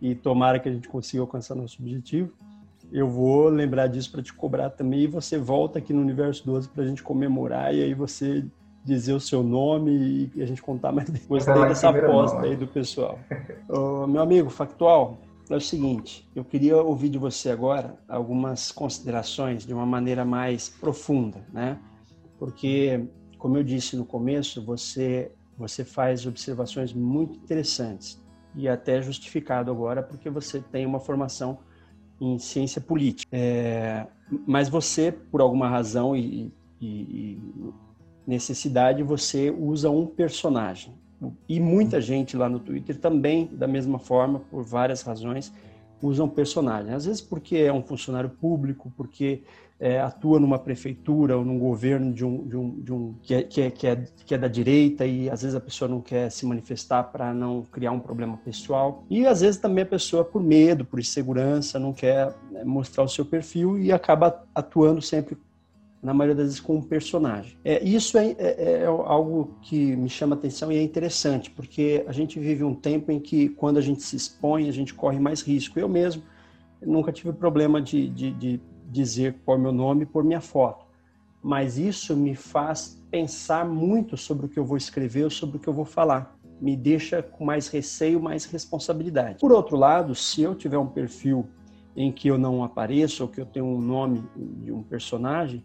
e 0.00 0.14
tomara 0.14 0.58
que 0.58 0.68
a 0.68 0.72
gente 0.72 0.88
consiga 0.88 1.22
alcançar 1.22 1.54
nosso 1.54 1.80
objetivo, 1.80 2.32
eu 2.92 3.08
vou 3.08 3.48
lembrar 3.48 3.86
disso 3.86 4.10
para 4.10 4.22
te 4.22 4.32
cobrar 4.32 4.70
também 4.70 5.00
e 5.00 5.06
você 5.06 5.38
volta 5.38 5.78
aqui 5.78 5.92
no 5.92 6.00
Universo 6.00 6.44
12 6.44 6.68
para 6.68 6.82
a 6.82 6.86
gente 6.86 7.02
comemorar 7.02 7.74
e 7.74 7.82
aí 7.82 7.94
você 7.94 8.44
dizer 8.84 9.12
o 9.12 9.20
seu 9.20 9.42
nome 9.42 10.30
e 10.34 10.42
a 10.42 10.46
gente 10.46 10.62
contar 10.62 10.92
mais 10.92 11.08
depois 11.10 11.44
dessa 11.44 11.90
aposta 11.90 12.40
aí 12.40 12.56
do 12.56 12.66
pessoal. 12.66 13.18
meu 14.08 14.22
amigo, 14.22 14.50
factual, 14.50 15.18
é 15.48 15.56
o 15.56 15.60
seguinte, 15.60 16.28
eu 16.34 16.44
queria 16.44 16.76
ouvir 16.76 17.08
de 17.08 17.18
você 17.18 17.50
agora 17.50 17.98
algumas 18.08 18.70
considerações 18.70 19.66
de 19.66 19.74
uma 19.74 19.84
maneira 19.84 20.24
mais 20.24 20.68
profunda, 20.68 21.44
né? 21.52 21.78
Porque, 22.38 23.04
como 23.36 23.56
eu 23.56 23.62
disse 23.62 23.96
no 23.96 24.04
começo, 24.04 24.64
você 24.64 25.32
você 25.58 25.84
faz 25.84 26.24
observações 26.24 26.94
muito 26.94 27.36
interessantes 27.36 28.18
e 28.54 28.66
até 28.66 29.02
justificado 29.02 29.70
agora 29.70 30.02
porque 30.02 30.30
você 30.30 30.58
tem 30.58 30.86
uma 30.86 30.98
formação 30.98 31.58
em 32.20 32.38
ciência 32.38 32.80
política. 32.80 33.28
É, 33.32 34.06
mas 34.46 34.68
você, 34.68 35.10
por 35.10 35.40
alguma 35.40 35.68
razão 35.68 36.14
e, 36.14 36.52
e, 36.80 36.86
e, 36.86 37.38
necessidade, 38.26 39.02
você 39.02 39.50
usa 39.50 39.90
um 39.90 40.06
personagem. 40.06 40.94
E 41.48 41.60
muita 41.60 42.00
gente 42.00 42.36
lá 42.36 42.48
no 42.48 42.58
Twitter 42.58 42.96
também, 42.98 43.48
da 43.52 43.66
mesma 43.66 43.98
forma, 43.98 44.40
por 44.40 44.64
várias 44.64 45.02
razões, 45.02 45.52
usa 46.02 46.24
um 46.24 46.28
personagem. 46.28 46.92
Às 46.92 47.04
vezes 47.04 47.20
porque 47.20 47.56
é 47.56 47.72
um 47.72 47.82
funcionário 47.82 48.30
público, 48.30 48.92
porque 48.96 49.42
é, 49.80 49.98
atua 49.98 50.38
numa 50.38 50.58
prefeitura 50.58 51.38
ou 51.38 51.44
num 51.44 51.58
governo 51.58 52.12
de 52.12 52.22
um, 52.22 52.46
de 52.46 52.56
um, 52.56 52.80
de 52.80 52.92
um 52.92 53.14
que, 53.22 53.34
é, 53.34 53.42
que, 53.42 53.60
é, 53.62 53.70
que, 53.70 53.86
é, 53.86 54.04
que 54.26 54.34
é 54.34 54.38
da 54.38 54.46
direita 54.46 55.06
e 55.06 55.30
às 55.30 55.40
vezes 55.40 55.56
a 55.56 55.60
pessoa 55.60 55.88
não 55.88 56.02
quer 56.02 56.30
se 56.30 56.44
manifestar 56.44 57.04
para 57.04 57.32
não 57.32 57.62
criar 57.62 57.90
um 57.90 57.98
problema 57.98 58.36
pessoal 58.44 59.04
e 59.08 59.26
às 59.26 59.40
vezes 59.40 59.58
também 59.58 59.82
a 59.82 59.86
pessoa 59.86 60.22
por 60.22 60.42
medo, 60.42 60.84
por 60.84 61.00
insegurança, 61.00 61.78
não 61.78 61.94
quer 61.94 62.34
né, 62.50 62.62
mostrar 62.62 63.04
o 63.04 63.08
seu 63.08 63.24
perfil 63.24 63.78
e 63.78 63.90
acaba 63.90 64.44
atuando 64.54 65.00
sempre 65.00 65.38
na 66.02 66.14
maioria 66.14 66.34
das 66.34 66.46
vezes 66.46 66.60
com 66.60 66.76
um 66.76 66.82
personagem. 66.82 67.58
É, 67.64 67.82
isso 67.84 68.16
é, 68.16 68.30
é, 68.38 68.82
é, 68.82 68.86
algo 68.86 69.56
que 69.60 69.94
me 69.96 70.08
chama 70.08 70.34
atenção 70.34 70.72
e 70.72 70.76
é 70.76 70.82
interessante, 70.82 71.50
porque 71.50 72.04
a 72.06 72.12
gente 72.12 72.38
vive 72.38 72.64
um 72.64 72.74
tempo 72.74 73.12
em 73.12 73.20
que, 73.20 73.50
quando 73.50 73.76
a 73.76 73.82
gente 73.82 74.02
se 74.02 74.16
expõe, 74.16 74.68
a 74.68 74.72
gente 74.72 74.94
corre 74.94 75.18
mais 75.18 75.42
risco. 75.42 75.78
Eu 75.78 75.88
mesmo 75.88 76.22
nunca 76.80 77.12
tive 77.12 77.32
problema 77.32 77.82
de, 77.82 78.08
de, 78.08 78.32
de 78.32 78.60
dizer 78.90 79.36
qual 79.44 79.58
é 79.58 79.60
meu 79.60 79.72
nome 79.72 80.06
por 80.06 80.24
minha 80.24 80.40
foto. 80.40 80.86
Mas 81.42 81.78
isso 81.78 82.16
me 82.16 82.34
faz 82.34 83.02
pensar 83.10 83.66
muito 83.66 84.16
sobre 84.16 84.46
o 84.46 84.48
que 84.48 84.58
eu 84.58 84.64
vou 84.64 84.76
escrever 84.76 85.24
ou 85.24 85.30
sobre 85.30 85.56
o 85.56 85.60
que 85.60 85.68
eu 85.68 85.72
vou 85.72 85.84
falar. 85.84 86.36
me 86.60 86.76
deixa 86.76 87.22
com 87.22 87.44
mais 87.44 87.68
receio, 87.68 88.20
mais 88.20 88.44
responsabilidade. 88.44 89.38
Por 89.40 89.52
outro 89.52 89.76
lado, 89.76 90.14
se 90.14 90.42
eu 90.42 90.54
tiver 90.54 90.78
um 90.78 90.86
perfil 90.86 91.46
em 91.96 92.12
que 92.12 92.28
eu 92.28 92.38
não 92.38 92.62
apareço 92.62 93.22
ou 93.22 93.28
que 93.28 93.40
eu 93.40 93.46
tenho 93.46 93.66
um 93.66 93.80
nome 93.80 94.22
de 94.36 94.70
um 94.70 94.82
personagem, 94.82 95.64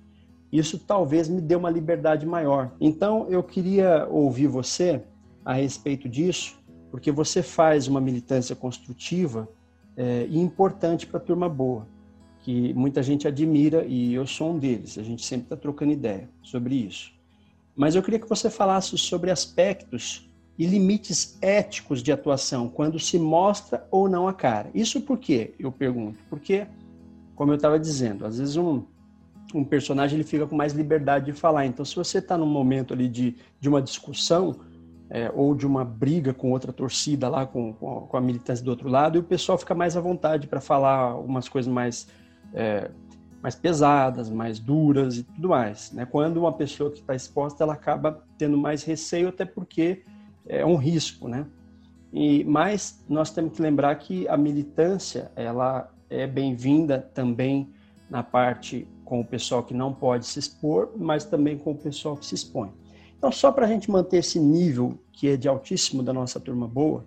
isso 0.58 0.80
talvez 0.80 1.28
me 1.28 1.42
dê 1.42 1.56
uma 1.56 1.70
liberdade 1.70 2.26
maior. 2.26 2.72
Então, 2.80 3.28
eu 3.30 3.42
queria 3.42 4.08
ouvir 4.10 4.48
você 4.48 5.02
a 5.44 5.54
respeito 5.54 6.08
disso, 6.10 6.58
porque 6.92 7.12
você 7.12 7.44
faz 7.44 7.88
uma 7.88 8.02
militância 8.02 8.56
construtiva 8.56 9.48
é, 9.98 10.26
e 10.30 10.40
importante 10.40 11.06
para 11.06 11.18
a 11.18 11.24
turma 11.24 11.50
boa, 11.50 11.88
que 12.42 12.74
muita 12.74 13.02
gente 13.02 13.28
admira 13.28 13.86
e 13.86 14.14
eu 14.14 14.26
sou 14.26 14.52
um 14.52 14.60
deles. 14.60 14.98
A 14.98 15.04
gente 15.04 15.26
sempre 15.26 15.46
está 15.46 15.56
trocando 15.56 15.92
ideia 15.92 16.30
sobre 16.42 16.76
isso. 16.76 17.14
Mas 17.76 17.96
eu 17.96 18.02
queria 18.02 18.20
que 18.20 18.30
você 18.30 18.50
falasse 18.50 18.98
sobre 18.98 19.32
aspectos 19.32 20.30
e 20.58 20.66
limites 20.66 21.38
éticos 21.42 22.02
de 22.02 22.12
atuação 22.12 22.70
quando 22.70 22.98
se 23.00 23.20
mostra 23.20 23.86
ou 23.92 24.08
não 24.08 24.28
a 24.28 24.34
cara. 24.34 24.70
Isso 24.74 25.02
por 25.02 25.18
quê? 25.18 25.54
Eu 25.60 25.72
pergunto. 25.72 26.18
Porque, 26.30 26.66
como 27.36 27.52
eu 27.52 27.56
estava 27.56 27.78
dizendo, 27.78 28.26
às 28.26 28.38
vezes 28.38 28.56
um, 28.56 28.84
um 29.60 29.64
personagem 29.64 30.18
ele 30.18 30.28
fica 30.28 30.46
com 30.46 30.56
mais 30.56 30.74
liberdade 30.74 31.26
de 31.26 31.34
falar. 31.34 31.66
Então, 31.66 31.86
se 31.86 31.96
você 31.96 32.18
está 32.18 32.38
num 32.38 32.46
momento 32.46 32.94
ali 32.94 33.08
de, 33.08 33.36
de 33.60 33.70
uma 33.70 33.82
discussão 33.82 34.56
é, 35.10 35.32
ou 35.34 35.56
de 35.56 35.66
uma 35.66 35.86
briga 35.86 36.34
com 36.34 36.52
outra 36.52 36.74
torcida 36.74 37.30
lá, 37.30 37.46
com, 37.46 37.74
com 37.74 38.18
a 38.18 38.22
militância 38.22 38.64
do 38.64 38.70
outro 38.70 38.90
lado, 38.90 39.18
e 39.18 39.20
o 39.20 39.24
pessoal 39.24 39.58
fica 39.58 39.74
mais 39.74 39.96
à 39.96 40.02
vontade 40.02 40.48
para 40.48 40.60
falar 40.60 41.16
umas 41.20 41.48
coisas 41.48 41.72
mais, 41.72 42.08
é, 42.54 42.90
mais 43.42 43.56
pesadas, 43.56 44.30
mais 44.30 44.60
duras 44.60 45.18
e 45.18 45.24
tudo 45.24 45.50
mais. 45.50 45.92
Né? 45.92 46.06
Quando 46.06 46.38
uma 46.38 46.52
pessoa 46.52 46.92
que 46.92 47.00
está 47.00 47.16
exposta, 47.16 47.64
ela 47.64 47.74
acaba 47.74 48.24
tendo 48.38 48.58
mais 48.58 48.84
receio, 48.84 49.30
até 49.30 49.46
porque 49.46 50.04
é 50.48 50.66
um 50.66 50.76
risco, 50.76 51.28
né? 51.28 51.46
E, 52.14 52.44
mas 52.46 53.04
nós 53.10 53.32
temos 53.32 53.56
que 53.56 53.62
lembrar 53.62 53.94
que 53.96 54.28
a 54.28 54.38
militância 54.38 55.32
ela 55.36 55.92
é 56.10 56.26
bem-vinda 56.26 57.00
também 57.14 57.74
na 58.10 58.24
parte 58.24 58.88
com 59.06 59.22
o 59.22 59.26
pessoal 59.26 59.64
que 59.64 59.74
não 59.74 59.94
pode 59.94 60.26
se 60.26 60.40
expor, 60.40 60.90
mas 60.98 61.24
também 61.24 61.58
com 61.58 61.72
o 61.72 61.78
pessoal 61.78 62.18
que 62.18 62.26
se 62.26 62.36
expõe. 62.36 62.74
Então, 63.18 63.32
só 63.32 63.52
para 63.52 63.66
a 63.66 63.70
gente 63.70 63.90
manter 63.90 64.18
esse 64.18 64.40
nível 64.40 65.00
que 65.12 65.30
é 65.30 65.38
de 65.38 65.48
altíssimo 65.48 66.04
da 66.04 66.12
nossa 66.12 66.40
turma 66.40 66.68
boa, 66.68 67.06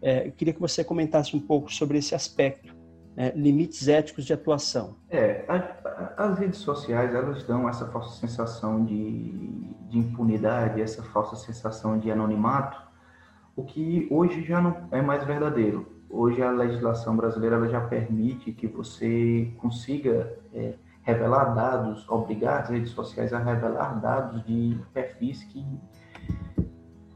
é, 0.00 0.26
eu 0.28 0.32
queria 0.32 0.52
que 0.52 0.60
você 0.60 0.84
comentasse 0.84 1.36
um 1.36 1.40
pouco 1.40 1.72
sobre 1.72 1.98
esse 1.98 2.14
aspecto, 2.14 2.74
né, 3.16 3.32
limites 3.34 3.88
éticos 3.88 4.24
de 4.24 4.32
atuação. 4.32 4.96
É, 5.10 5.44
a, 5.48 6.24
as 6.24 6.38
redes 6.38 6.58
sociais 6.60 7.14
elas 7.14 7.42
dão 7.44 7.68
essa 7.68 7.86
falsa 7.86 8.18
sensação 8.20 8.84
de, 8.84 9.32
de 9.88 9.98
impunidade, 9.98 10.80
essa 10.80 11.02
falsa 11.02 11.36
sensação 11.36 11.98
de 11.98 12.10
anonimato, 12.10 12.80
o 13.54 13.64
que 13.64 14.08
hoje 14.10 14.42
já 14.44 14.60
não 14.60 14.88
é 14.90 15.00
mais 15.02 15.24
verdadeiro. 15.24 15.86
Hoje 16.08 16.42
a 16.42 16.50
legislação 16.50 17.16
brasileira 17.16 17.68
já 17.68 17.80
permite 17.80 18.52
que 18.52 18.66
você 18.66 19.50
consiga 19.58 20.36
é, 20.52 20.74
revelar 21.02 21.54
dados, 21.54 22.08
obrigar 22.08 22.62
as 22.62 22.68
redes 22.70 22.90
sociais 22.90 23.32
a 23.32 23.38
revelar 23.38 24.00
dados 24.00 24.44
de 24.44 24.78
perfis 24.92 25.42
que 25.44 25.64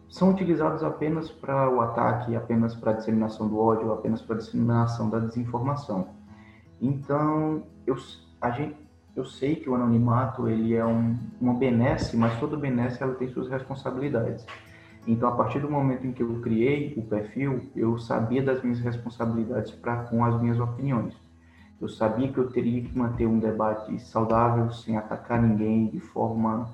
são 0.08 0.30
utilizados 0.30 0.82
apenas 0.82 1.30
para 1.30 1.68
o 1.70 1.80
ataque, 1.80 2.34
apenas 2.34 2.74
para 2.74 2.92
a 2.92 2.94
disseminação 2.94 3.48
do 3.48 3.58
ódio, 3.58 3.92
apenas 3.92 4.22
para 4.22 4.36
a 4.36 4.38
disseminação 4.38 5.10
da 5.10 5.18
desinformação. 5.18 6.08
Então, 6.80 7.64
eu, 7.86 7.96
a 8.40 8.50
gente, 8.50 8.76
eu 9.14 9.24
sei 9.24 9.56
que 9.56 9.68
o 9.68 9.74
anonimato 9.74 10.48
ele 10.48 10.74
é 10.74 10.84
um, 10.84 11.16
uma 11.40 11.54
benesse, 11.54 12.16
mas 12.16 12.38
toda 12.40 12.56
benesse 12.56 13.02
ela 13.02 13.14
tem 13.14 13.28
suas 13.28 13.48
responsabilidades. 13.48 14.46
Então, 15.06 15.28
a 15.28 15.32
partir 15.32 15.60
do 15.60 15.70
momento 15.70 16.06
em 16.06 16.12
que 16.12 16.22
eu 16.22 16.40
criei 16.40 16.94
o 16.96 17.02
perfil, 17.02 17.70
eu 17.76 17.96
sabia 17.98 18.42
das 18.42 18.62
minhas 18.62 18.80
responsabilidades 18.80 19.70
para 19.72 20.04
com 20.04 20.24
as 20.24 20.40
minhas 20.40 20.58
opiniões. 20.58 21.14
Eu 21.80 21.88
sabia 21.88 22.32
que 22.32 22.38
eu 22.38 22.48
teria 22.48 22.82
que 22.82 22.96
manter 22.96 23.26
um 23.26 23.38
debate 23.38 23.98
saudável, 24.00 24.70
sem 24.70 24.96
atacar 24.96 25.40
ninguém 25.42 25.88
de 25.88 26.00
forma 26.00 26.70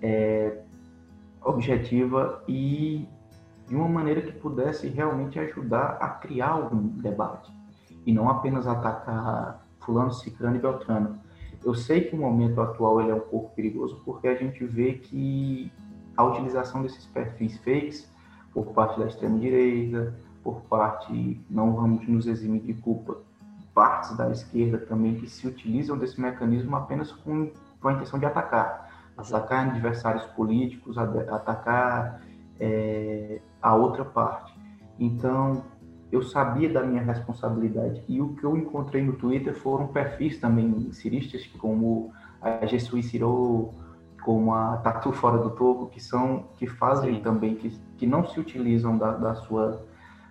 é, 0.00 0.62
objetiva 1.42 2.42
e 2.48 3.06
de 3.66 3.76
uma 3.76 3.88
maneira 3.88 4.22
que 4.22 4.32
pudesse 4.32 4.88
realmente 4.88 5.38
ajudar 5.38 5.98
a 6.00 6.08
criar 6.08 6.50
algum 6.50 6.88
debate 6.88 7.52
e 8.06 8.12
não 8.12 8.30
apenas 8.30 8.66
atacar 8.66 9.66
fulano, 9.80 10.12
ciclano 10.12 10.56
e 10.56 10.58
beltrano. 10.58 11.18
Eu 11.62 11.74
sei 11.74 12.02
que 12.02 12.16
o 12.16 12.18
momento 12.18 12.60
atual 12.60 13.00
ele 13.00 13.10
é 13.10 13.14
um 13.14 13.20
pouco 13.20 13.54
perigoso 13.54 14.00
porque 14.04 14.28
a 14.28 14.34
gente 14.34 14.64
vê 14.64 14.94
que 14.94 15.70
a 16.16 16.24
utilização 16.24 16.82
desses 16.82 17.04
perfis 17.06 17.58
fakes 17.58 18.10
por 18.52 18.66
parte 18.72 18.98
da 18.98 19.06
extrema 19.06 19.38
direita, 19.38 20.14
por 20.42 20.62
parte, 20.62 21.40
não 21.50 21.74
vamos 21.74 22.08
nos 22.08 22.26
eximir 22.26 22.62
de 22.62 22.74
culpa, 22.74 23.18
partes 23.78 24.16
da 24.16 24.28
esquerda 24.28 24.76
também 24.76 25.14
que 25.14 25.30
se 25.30 25.46
utilizam 25.46 25.96
desse 25.96 26.20
mecanismo 26.20 26.74
apenas 26.74 27.12
com, 27.12 27.52
com 27.80 27.86
a 27.86 27.92
intenção 27.92 28.18
de 28.18 28.26
atacar. 28.26 29.12
Atacar 29.16 29.68
adversários 29.68 30.24
políticos, 30.32 30.98
atacar 30.98 32.20
é, 32.58 33.40
a 33.62 33.76
outra 33.76 34.04
parte. 34.04 34.52
Então, 34.98 35.62
eu 36.10 36.22
sabia 36.22 36.68
da 36.68 36.82
minha 36.82 37.02
responsabilidade. 37.02 38.02
E 38.08 38.20
o 38.20 38.34
que 38.34 38.42
eu 38.42 38.56
encontrei 38.56 39.00
no 39.00 39.12
Twitter 39.12 39.54
foram 39.54 39.86
perfis 39.86 40.40
também 40.40 40.90
ciristas, 40.90 41.46
como 41.46 42.12
a 42.42 42.66
Jesui 42.66 43.04
Ciro, 43.04 43.72
como 44.24 44.54
a 44.54 44.78
Tatu 44.78 45.12
Fora 45.12 45.38
do 45.38 45.50
Topo, 45.50 45.86
que 45.86 46.02
são 46.02 46.48
que 46.56 46.66
fazem 46.66 47.14
Sim. 47.14 47.22
também, 47.22 47.54
que, 47.54 47.70
que 47.96 48.08
não 48.08 48.26
se 48.26 48.40
utilizam 48.40 48.98
da, 48.98 49.12
da, 49.12 49.36
sua, 49.36 49.86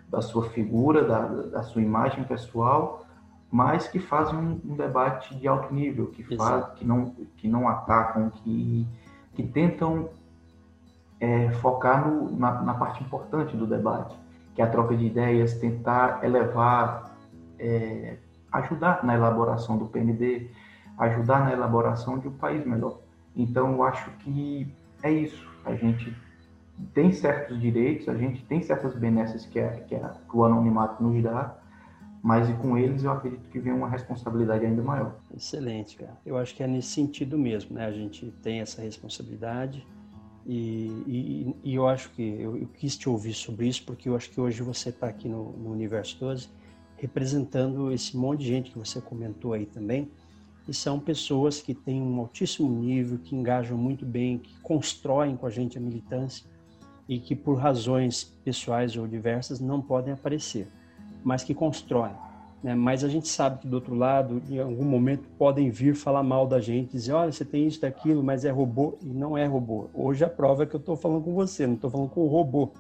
da 0.10 0.22
sua 0.22 0.50
figura, 0.50 1.06
da, 1.06 1.28
da 1.28 1.64
sua 1.64 1.82
imagem 1.82 2.26
pessoal, 2.26 3.07
mas 3.52 3.88
que 3.88 4.00
fazem 4.00 4.38
um, 4.38 4.62
um 4.66 4.76
debate 4.76 5.36
de 5.36 5.48
alto 5.48 5.74
nível, 5.74 6.08
que, 6.08 6.24
faz, 6.36 6.66
que, 6.76 6.86
não, 6.86 7.16
que 7.38 7.48
não 7.48 7.68
atacam, 7.68 8.30
que, 8.30 8.86
que 9.34 9.44
tentam 9.44 10.10
é, 11.20 11.50
focar 11.52 12.08
no, 12.08 12.38
na, 12.38 12.62
na, 12.62 12.74
parte 12.74 13.04
importante 13.04 13.56
do 13.56 13.66
debate, 13.66 14.16
que 14.54 14.62
é 14.62 14.66
a 14.66 14.70
troca 14.70 14.96
de 14.96 15.06
ideias, 15.06 15.54
tentar 15.56 16.24
elevar, 16.24 17.16
é, 17.58 18.18
ajudar 18.52 19.04
na 19.04 19.16
elaboração 19.16 19.78
do 19.78 19.86
PND, 19.86 20.50
ajudar 20.98 21.46
na 21.46 21.54
elaboração 21.54 22.20
de 22.20 22.28
um 22.28 22.34
país 22.34 22.66
melhor. 22.66 23.00
Então, 23.36 23.74
eu 23.74 23.84
acho 23.84 24.10
que 24.18 24.68
é 25.02 25.12
isso. 25.12 25.48
A 25.64 25.76
gente 25.76 26.16
tem 26.94 27.12
certos 27.12 27.60
direitos, 27.60 28.10
a 28.10 28.16
gente 28.16 28.44
tem 28.46 28.62
certas 28.62 28.94
benesses 28.96 29.46
que, 29.46 29.60
é, 29.60 29.70
que, 29.88 29.96
é, 29.96 30.00
que 30.00 30.36
o 30.36 30.44
anonimato 30.44 31.02
nos 31.02 31.22
dá, 31.24 31.56
mas 32.28 32.50
e 32.50 32.54
com 32.56 32.78
eles 32.78 33.06
eu 33.06 33.12
acredito 33.12 33.48
que 33.48 33.58
vem 33.58 33.72
uma 33.72 33.88
responsabilidade 33.88 34.66
ainda 34.66 34.84
maior. 34.84 35.16
Excelente, 35.34 35.96
cara. 35.96 36.18
Eu 36.26 36.38
acho 36.38 36.54
que 36.54 36.62
é 36.62 36.68
nesse 36.68 36.90
sentido 36.90 37.38
mesmo, 37.38 37.74
né? 37.76 37.86
A 37.86 37.92
gente 37.94 38.34
tem 38.44 38.60
essa 38.60 38.82
responsabilidade 38.82 39.88
e, 40.46 40.88
e, 41.08 41.56
e 41.64 41.76
eu 41.76 41.88
acho 41.88 42.10
que 42.10 42.22
eu, 42.22 42.58
eu, 42.58 42.68
quis 42.68 42.98
te 42.98 43.08
ouvir 43.08 43.34
sobre 43.34 43.70
isso 43.70 43.86
porque 43.86 44.10
eu 44.10 44.16
acho 44.18 44.30
que 44.30 44.42
hoje 44.42 44.62
você 44.62 44.90
está 44.90 45.08
aqui 45.08 45.30
no, 45.30 45.54
no 45.54 45.72
Universo 45.72 46.20
12 46.20 46.50
representando 46.98 47.94
esse 47.94 48.18
monte 48.18 48.42
de 48.42 48.48
gente 48.48 48.72
que 48.72 48.78
você 48.78 49.00
comentou 49.00 49.54
aí 49.54 49.66
também 49.66 50.12
e 50.68 50.74
são 50.74 51.00
pessoas 51.00 51.62
que 51.62 51.74
têm 51.74 52.02
um 52.02 52.20
altíssimo 52.20 52.70
nível, 52.70 53.20
que 53.20 53.38
engajam 53.38 53.78
muito 53.78 54.06
bem, 54.06 54.38
que 54.38 54.60
constroem 54.60 55.38
com 55.38 55.46
a 55.46 55.50
gente 55.50 55.78
a 55.78 55.82
militância 55.82 56.46
e 57.08 57.22
que 57.22 57.38
por 57.38 57.56
razões 57.56 58.26
pessoais 58.44 58.98
ou 58.98 59.08
diversas 59.08 59.62
não 59.62 59.82
podem 59.82 60.14
aparecer 60.14 60.68
mas 61.28 61.44
que 61.44 61.54
constroem. 61.54 62.14
Né? 62.64 62.74
Mas 62.74 63.04
a 63.04 63.10
gente 63.10 63.28
sabe 63.28 63.60
que 63.60 63.68
do 63.68 63.74
outro 63.74 63.94
lado, 63.94 64.42
em 64.50 64.60
algum 64.60 64.86
momento, 64.86 65.28
podem 65.38 65.70
vir 65.70 65.94
falar 65.94 66.24
mal 66.24 66.48
da 66.48 66.62
gente, 66.62 66.94
dizer: 66.94 67.12
olha, 67.12 67.34
você 67.34 67.44
tem 67.44 67.68
isso, 67.68 67.82
daquilo, 67.82 68.24
mas 68.24 68.46
é 68.46 68.50
robô. 68.50 68.98
E 69.04 69.08
não 69.08 69.38
é 69.38 69.46
robô. 69.46 69.90
Hoje 69.94 70.24
a 70.24 70.30
prova 70.30 70.64
é 70.64 70.66
que 70.66 70.74
eu 70.74 70.80
estou 70.80 70.96
falando 70.96 71.26
com 71.26 71.34
você, 71.34 71.68
não 71.68 71.74
estou 71.74 71.90
falando 71.90 72.10
com 72.10 72.22
o 72.22 72.28
robô. 72.28 72.72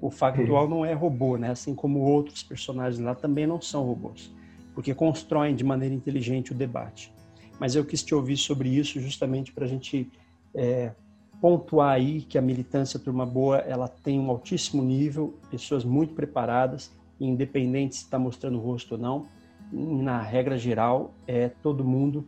O 0.00 0.08
factual 0.08 0.68
não 0.68 0.84
é 0.84 0.92
robô, 0.92 1.36
né? 1.36 1.50
assim 1.50 1.74
como 1.74 1.98
outros 2.00 2.44
personagens 2.44 3.00
lá 3.00 3.14
também 3.14 3.46
não 3.46 3.60
são 3.60 3.82
robôs, 3.82 4.30
porque 4.74 4.94
constroem 4.94 5.56
de 5.56 5.64
maneira 5.64 5.94
inteligente 5.94 6.52
o 6.52 6.54
debate. 6.54 7.12
Mas 7.58 7.74
eu 7.74 7.84
quis 7.84 8.04
te 8.04 8.14
ouvir 8.14 8.36
sobre 8.36 8.68
isso 8.68 9.00
justamente 9.00 9.52
para 9.52 9.64
a 9.64 9.68
gente 9.68 10.08
é, 10.54 10.92
pontuar 11.40 11.94
aí 11.94 12.20
que 12.20 12.36
a 12.36 12.42
militância 12.42 13.00
Turma 13.00 13.24
Boa 13.24 13.56
ela 13.56 13.88
tem 13.88 14.20
um 14.20 14.30
altíssimo 14.30 14.84
nível, 14.84 15.34
pessoas 15.50 15.82
muito 15.82 16.12
preparadas 16.12 16.94
independente 17.20 17.96
se 17.96 18.04
está 18.04 18.18
mostrando 18.18 18.58
o 18.58 18.60
rosto 18.60 18.92
ou 18.92 18.98
não, 18.98 19.28
na 19.72 20.20
regra 20.20 20.56
geral, 20.56 21.14
é 21.26 21.48
todo 21.48 21.84
mundo 21.84 22.26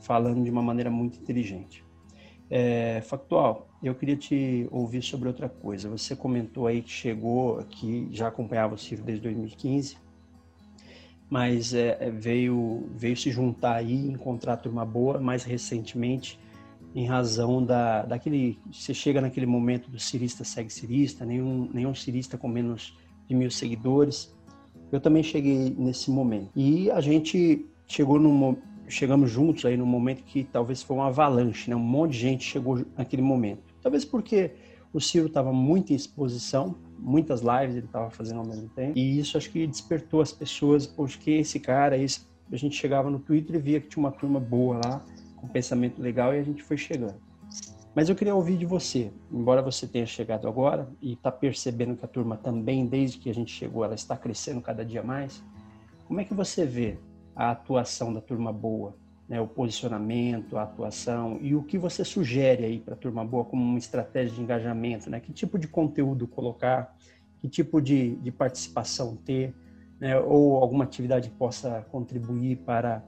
falando 0.00 0.42
de 0.44 0.50
uma 0.50 0.62
maneira 0.62 0.90
muito 0.90 1.18
inteligente. 1.18 1.84
É, 2.50 3.00
factual, 3.00 3.68
eu 3.82 3.94
queria 3.94 4.16
te 4.16 4.68
ouvir 4.70 5.02
sobre 5.02 5.28
outra 5.28 5.48
coisa. 5.48 5.88
Você 5.88 6.14
comentou 6.14 6.66
aí 6.66 6.82
que 6.82 6.90
chegou, 6.90 7.62
que 7.64 8.08
já 8.10 8.28
acompanhava 8.28 8.74
o 8.74 8.78
Ciro 8.78 9.02
desde 9.02 9.22
2015, 9.22 9.96
mas 11.28 11.72
é, 11.72 11.96
é, 12.00 12.10
veio, 12.10 12.88
veio 12.94 13.16
se 13.16 13.30
juntar 13.30 13.76
aí, 13.76 14.06
encontrar 14.08 14.54
a 14.54 14.56
turma 14.56 14.84
boa 14.84 15.18
mais 15.18 15.42
recentemente 15.42 16.38
em 16.94 17.06
razão 17.06 17.64
da, 17.64 18.02
daquele. 18.02 18.58
Você 18.70 18.92
chega 18.92 19.20
naquele 19.20 19.46
momento 19.46 19.90
do 19.90 19.98
cirista 19.98 20.44
segue 20.44 20.72
cirista, 20.72 21.24
nenhum, 21.24 21.68
nenhum 21.72 21.94
cirista 21.94 22.36
com 22.36 22.46
menos 22.46 22.96
de 23.28 23.34
mil 23.34 23.50
seguidores. 23.50 24.34
Eu 24.92 25.00
também 25.00 25.22
cheguei 25.22 25.74
nesse 25.76 26.10
momento. 26.10 26.50
E 26.54 26.90
a 26.90 27.00
gente 27.00 27.66
chegou 27.86 28.18
num, 28.18 28.56
chegamos 28.88 29.30
juntos 29.30 29.64
aí 29.64 29.76
num 29.76 29.86
momento 29.86 30.22
que 30.22 30.44
talvez 30.44 30.82
foi 30.82 30.96
uma 30.96 31.06
avalanche, 31.06 31.68
né? 31.70 31.76
Um 31.76 31.80
monte 31.80 32.12
de 32.12 32.18
gente 32.18 32.44
chegou 32.44 32.84
naquele 32.96 33.22
momento. 33.22 33.62
Talvez 33.82 34.04
porque 34.04 34.52
o 34.92 35.00
Ciro 35.00 35.26
estava 35.26 35.52
muito 35.52 35.92
em 35.92 35.96
exposição, 35.96 36.76
muitas 36.98 37.40
lives 37.40 37.76
ele 37.76 37.86
estava 37.86 38.10
fazendo 38.10 38.38
ao 38.38 38.46
mesmo 38.46 38.68
tempo, 38.68 38.96
e 38.96 39.18
isso 39.18 39.36
acho 39.36 39.50
que 39.50 39.66
despertou 39.66 40.20
as 40.20 40.32
pessoas, 40.32 40.86
porque 40.86 41.32
esse 41.32 41.58
cara, 41.58 41.98
esse, 41.98 42.20
a 42.50 42.56
gente 42.56 42.76
chegava 42.76 43.10
no 43.10 43.18
Twitter 43.18 43.56
e 43.56 43.58
via 43.58 43.80
que 43.80 43.88
tinha 43.88 44.02
uma 44.02 44.12
turma 44.12 44.38
boa 44.38 44.80
lá, 44.84 45.04
com 45.36 45.48
pensamento 45.48 46.00
legal, 46.00 46.32
e 46.32 46.38
a 46.38 46.42
gente 46.42 46.62
foi 46.62 46.76
chegando. 46.76 47.16
Mas 47.94 48.08
eu 48.08 48.16
queria 48.16 48.34
ouvir 48.34 48.56
de 48.56 48.66
você, 48.66 49.12
embora 49.30 49.62
você 49.62 49.86
tenha 49.86 50.06
chegado 50.06 50.48
agora 50.48 50.88
e 51.00 51.12
está 51.12 51.30
percebendo 51.30 51.96
que 51.96 52.04
a 52.04 52.08
turma 52.08 52.36
também, 52.36 52.86
desde 52.86 53.18
que 53.18 53.30
a 53.30 53.34
gente 53.34 53.52
chegou, 53.52 53.84
ela 53.84 53.94
está 53.94 54.16
crescendo 54.16 54.60
cada 54.60 54.84
dia 54.84 55.02
mais. 55.02 55.42
Como 56.06 56.20
é 56.20 56.24
que 56.24 56.34
você 56.34 56.66
vê 56.66 56.98
a 57.36 57.50
atuação 57.50 58.12
da 58.12 58.20
turma 58.20 58.52
boa 58.52 58.96
né, 59.28 59.40
o 59.40 59.46
posicionamento, 59.46 60.56
a 60.56 60.62
atuação 60.62 61.38
e 61.40 61.54
o 61.54 61.62
que 61.62 61.78
você 61.78 62.04
sugere 62.04 62.64
aí 62.64 62.78
para 62.78 62.94
a 62.94 62.96
turma 62.96 63.24
boa 63.24 63.44
como 63.44 63.62
uma 63.62 63.78
estratégia 63.78 64.34
de 64.34 64.42
engajamento, 64.42 65.08
né? 65.08 65.18
Que 65.18 65.32
tipo 65.32 65.58
de 65.58 65.66
conteúdo 65.66 66.26
colocar, 66.26 66.94
que 67.40 67.48
tipo 67.48 67.80
de, 67.80 68.16
de 68.16 68.30
participação 68.30 69.16
ter, 69.16 69.54
né? 69.98 70.18
ou 70.18 70.56
alguma 70.56 70.84
atividade 70.84 71.30
que 71.30 71.36
possa 71.36 71.86
contribuir 71.90 72.56
para 72.58 73.02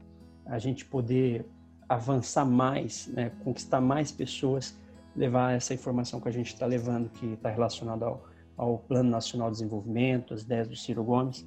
a 0.46 0.58
gente 0.58 0.84
poder 0.84 1.44
avançar 1.88 2.44
mais, 2.44 3.06
né? 3.08 3.30
conquistar 3.44 3.80
mais 3.80 4.10
pessoas, 4.10 4.78
levar 5.14 5.52
essa 5.54 5.72
informação 5.72 6.20
que 6.20 6.28
a 6.28 6.32
gente 6.32 6.52
está 6.52 6.66
levando, 6.66 7.08
que 7.10 7.34
está 7.34 7.48
relacionada 7.48 8.04
ao, 8.04 8.24
ao 8.56 8.78
Plano 8.78 9.10
Nacional 9.10 9.50
de 9.50 9.58
Desenvolvimento, 9.58 10.34
as 10.34 10.42
ideias 10.42 10.68
do 10.68 10.76
Ciro 10.76 11.04
Gomes. 11.04 11.46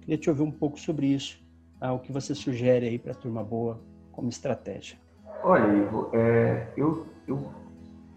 Queria 0.00 0.16
te 0.16 0.30
ouvir 0.30 0.42
um 0.42 0.50
pouco 0.50 0.78
sobre 0.78 1.06
isso, 1.06 1.42
ah, 1.80 1.92
o 1.92 1.98
que 1.98 2.12
você 2.12 2.34
sugere 2.34 2.86
aí 2.86 2.98
para 2.98 3.12
a 3.12 3.14
turma 3.14 3.42
boa 3.42 3.80
como 4.12 4.28
estratégia? 4.28 4.98
Olha, 5.42 5.66
Ivo, 5.72 6.10
é, 6.12 6.68
eu, 6.76 7.06
eu 7.26 7.50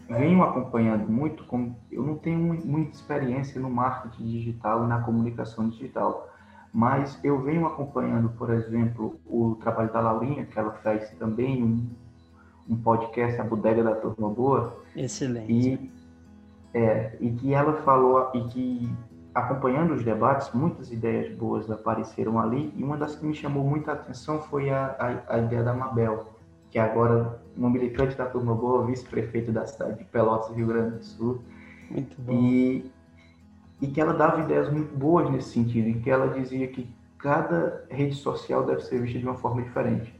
venho 0.10 0.44
acompanhando 0.44 1.10
muito, 1.10 1.46
como 1.46 1.78
eu 1.92 2.04
não 2.04 2.18
tenho 2.18 2.38
muita 2.38 2.96
experiência 2.96 3.60
no 3.62 3.70
marketing 3.70 4.26
digital 4.26 4.84
e 4.84 4.88
na 4.88 5.02
comunicação 5.02 5.70
digital, 5.70 6.33
mas 6.74 7.20
eu 7.24 7.40
venho 7.40 7.68
acompanhando, 7.68 8.30
por 8.30 8.50
exemplo, 8.50 9.20
o 9.28 9.56
trabalho 9.62 9.94
da 9.94 10.02
Laurinha, 10.02 10.44
que 10.44 10.58
ela 10.58 10.72
faz 10.72 11.08
também 11.20 11.64
um, 11.64 11.88
um 12.68 12.76
podcast, 12.76 13.40
a 13.40 13.44
Bodega 13.44 13.84
da 13.84 13.96
Turma 13.96 14.30
Boa. 14.30 14.82
Excelente. 14.96 15.52
E, 15.52 15.92
é, 16.74 17.16
e 17.20 17.30
que 17.30 17.54
ela 17.54 17.74
falou, 17.84 18.32
e 18.34 18.42
que 18.46 18.92
acompanhando 19.36 19.94
os 19.94 20.04
debates, 20.04 20.52
muitas 20.52 20.92
ideias 20.92 21.32
boas 21.36 21.70
apareceram 21.70 22.40
ali, 22.40 22.74
e 22.76 22.84
uma 22.84 22.98
das 22.98 23.16
que 23.16 23.24
me 23.24 23.36
chamou 23.36 23.64
muita 23.64 23.92
atenção 23.92 24.42
foi 24.42 24.72
a, 24.72 24.96
a, 25.28 25.36
a 25.36 25.38
ideia 25.38 25.62
da 25.62 25.76
Mabel, 25.76 26.26
que 26.72 26.80
é 26.80 26.82
agora 26.82 27.40
uma 27.56 27.70
militante 27.70 28.18
da 28.18 28.26
Turma 28.26 28.56
Boa, 28.56 28.84
vice-prefeito 28.88 29.52
da 29.52 29.68
cidade 29.68 30.00
de 30.00 30.06
Pelotas, 30.06 30.56
Rio 30.56 30.66
Grande 30.66 30.98
do 30.98 31.04
Sul. 31.04 31.40
Muito 31.92 32.20
bom. 32.20 32.34
E, 32.34 32.92
e 33.84 33.88
que 33.88 34.00
ela 34.00 34.14
dava 34.14 34.40
ideias 34.40 34.72
muito 34.72 34.96
boas 34.96 35.30
nesse 35.30 35.50
sentido, 35.50 35.90
em 35.90 36.00
que 36.00 36.10
ela 36.10 36.30
dizia 36.30 36.66
que 36.70 36.88
cada 37.18 37.84
rede 37.90 38.16
social 38.16 38.66
deve 38.66 38.80
ser 38.80 39.02
vista 39.02 39.20
de 39.20 39.26
uma 39.26 39.36
forma 39.36 39.62
diferente. 39.62 40.18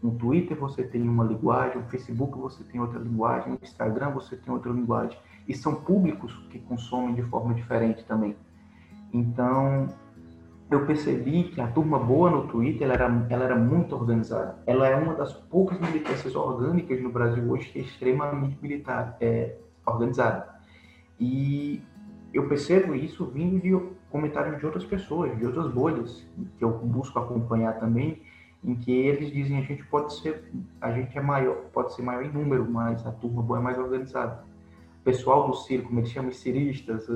No 0.00 0.12
Twitter 0.12 0.56
você 0.56 0.84
tem 0.84 1.02
uma 1.02 1.24
linguagem, 1.24 1.78
no 1.78 1.88
Facebook 1.88 2.38
você 2.38 2.62
tem 2.62 2.80
outra 2.80 3.00
linguagem, 3.00 3.54
no 3.54 3.58
Instagram 3.60 4.10
você 4.10 4.36
tem 4.36 4.54
outra 4.54 4.70
linguagem 4.70 5.18
e 5.48 5.52
são 5.52 5.74
públicos 5.74 6.32
que 6.48 6.60
consomem 6.60 7.12
de 7.16 7.24
forma 7.24 7.52
diferente 7.54 8.04
também. 8.04 8.36
Então, 9.12 9.88
eu 10.70 10.86
percebi 10.86 11.42
que 11.48 11.60
a 11.60 11.66
turma 11.66 11.98
boa 11.98 12.30
no 12.30 12.46
Twitter 12.46 12.84
ela 12.84 12.94
era, 12.94 13.26
ela 13.30 13.44
era 13.46 13.56
muito 13.56 13.96
organizada. 13.96 14.62
Ela 14.64 14.86
é 14.86 14.94
uma 14.94 15.14
das 15.14 15.32
poucas 15.32 15.80
militâncias 15.80 16.36
orgânicas 16.36 17.02
no 17.02 17.10
Brasil 17.10 17.50
hoje 17.50 17.68
que 17.68 17.80
é 17.80 17.82
extremamente 17.82 18.56
militar, 18.62 19.16
é, 19.20 19.56
organizada. 19.84 20.52
E 21.18 21.82
eu 22.32 22.48
percebo 22.48 22.94
isso 22.94 23.26
vindo 23.26 23.60
de 23.60 23.78
comentários 24.10 24.58
de 24.58 24.66
outras 24.66 24.84
pessoas, 24.84 25.36
de 25.38 25.46
outras 25.46 25.70
bolhas, 25.72 26.26
que 26.58 26.64
eu 26.64 26.70
busco 26.70 27.18
acompanhar 27.18 27.78
também, 27.78 28.22
em 28.64 28.74
que 28.74 28.92
eles 28.92 29.32
dizem 29.32 29.58
a 29.58 29.62
gente 29.62 29.84
pode 29.86 30.14
ser, 30.14 30.44
a 30.80 30.92
gente 30.92 31.16
é 31.16 31.20
maior, 31.20 31.56
pode 31.72 31.94
ser 31.94 32.02
maior 32.02 32.24
em 32.24 32.30
número, 32.30 32.70
mas 32.70 33.04
a 33.06 33.12
turma 33.12 33.42
boa 33.42 33.58
é 33.58 33.62
mais 33.62 33.78
organizada 33.78 34.44
pessoal 35.04 35.48
do 35.48 35.54
Ciro, 35.54 35.84
como 35.84 36.00
eles 36.00 36.10
chamam 36.10 36.32
ciristas, 36.32 37.08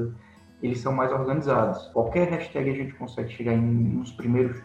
eles 0.63 0.81
são 0.81 0.93
mais 0.93 1.13
organizados. 1.13 1.87
Qualquer 1.89 2.29
hashtag 2.29 2.71
a 2.71 2.75
gente 2.75 2.95
consegue 2.95 3.31
chegar 3.31 3.55
em, 3.55 3.61
nos 3.61 4.13
primeiros 4.13 4.61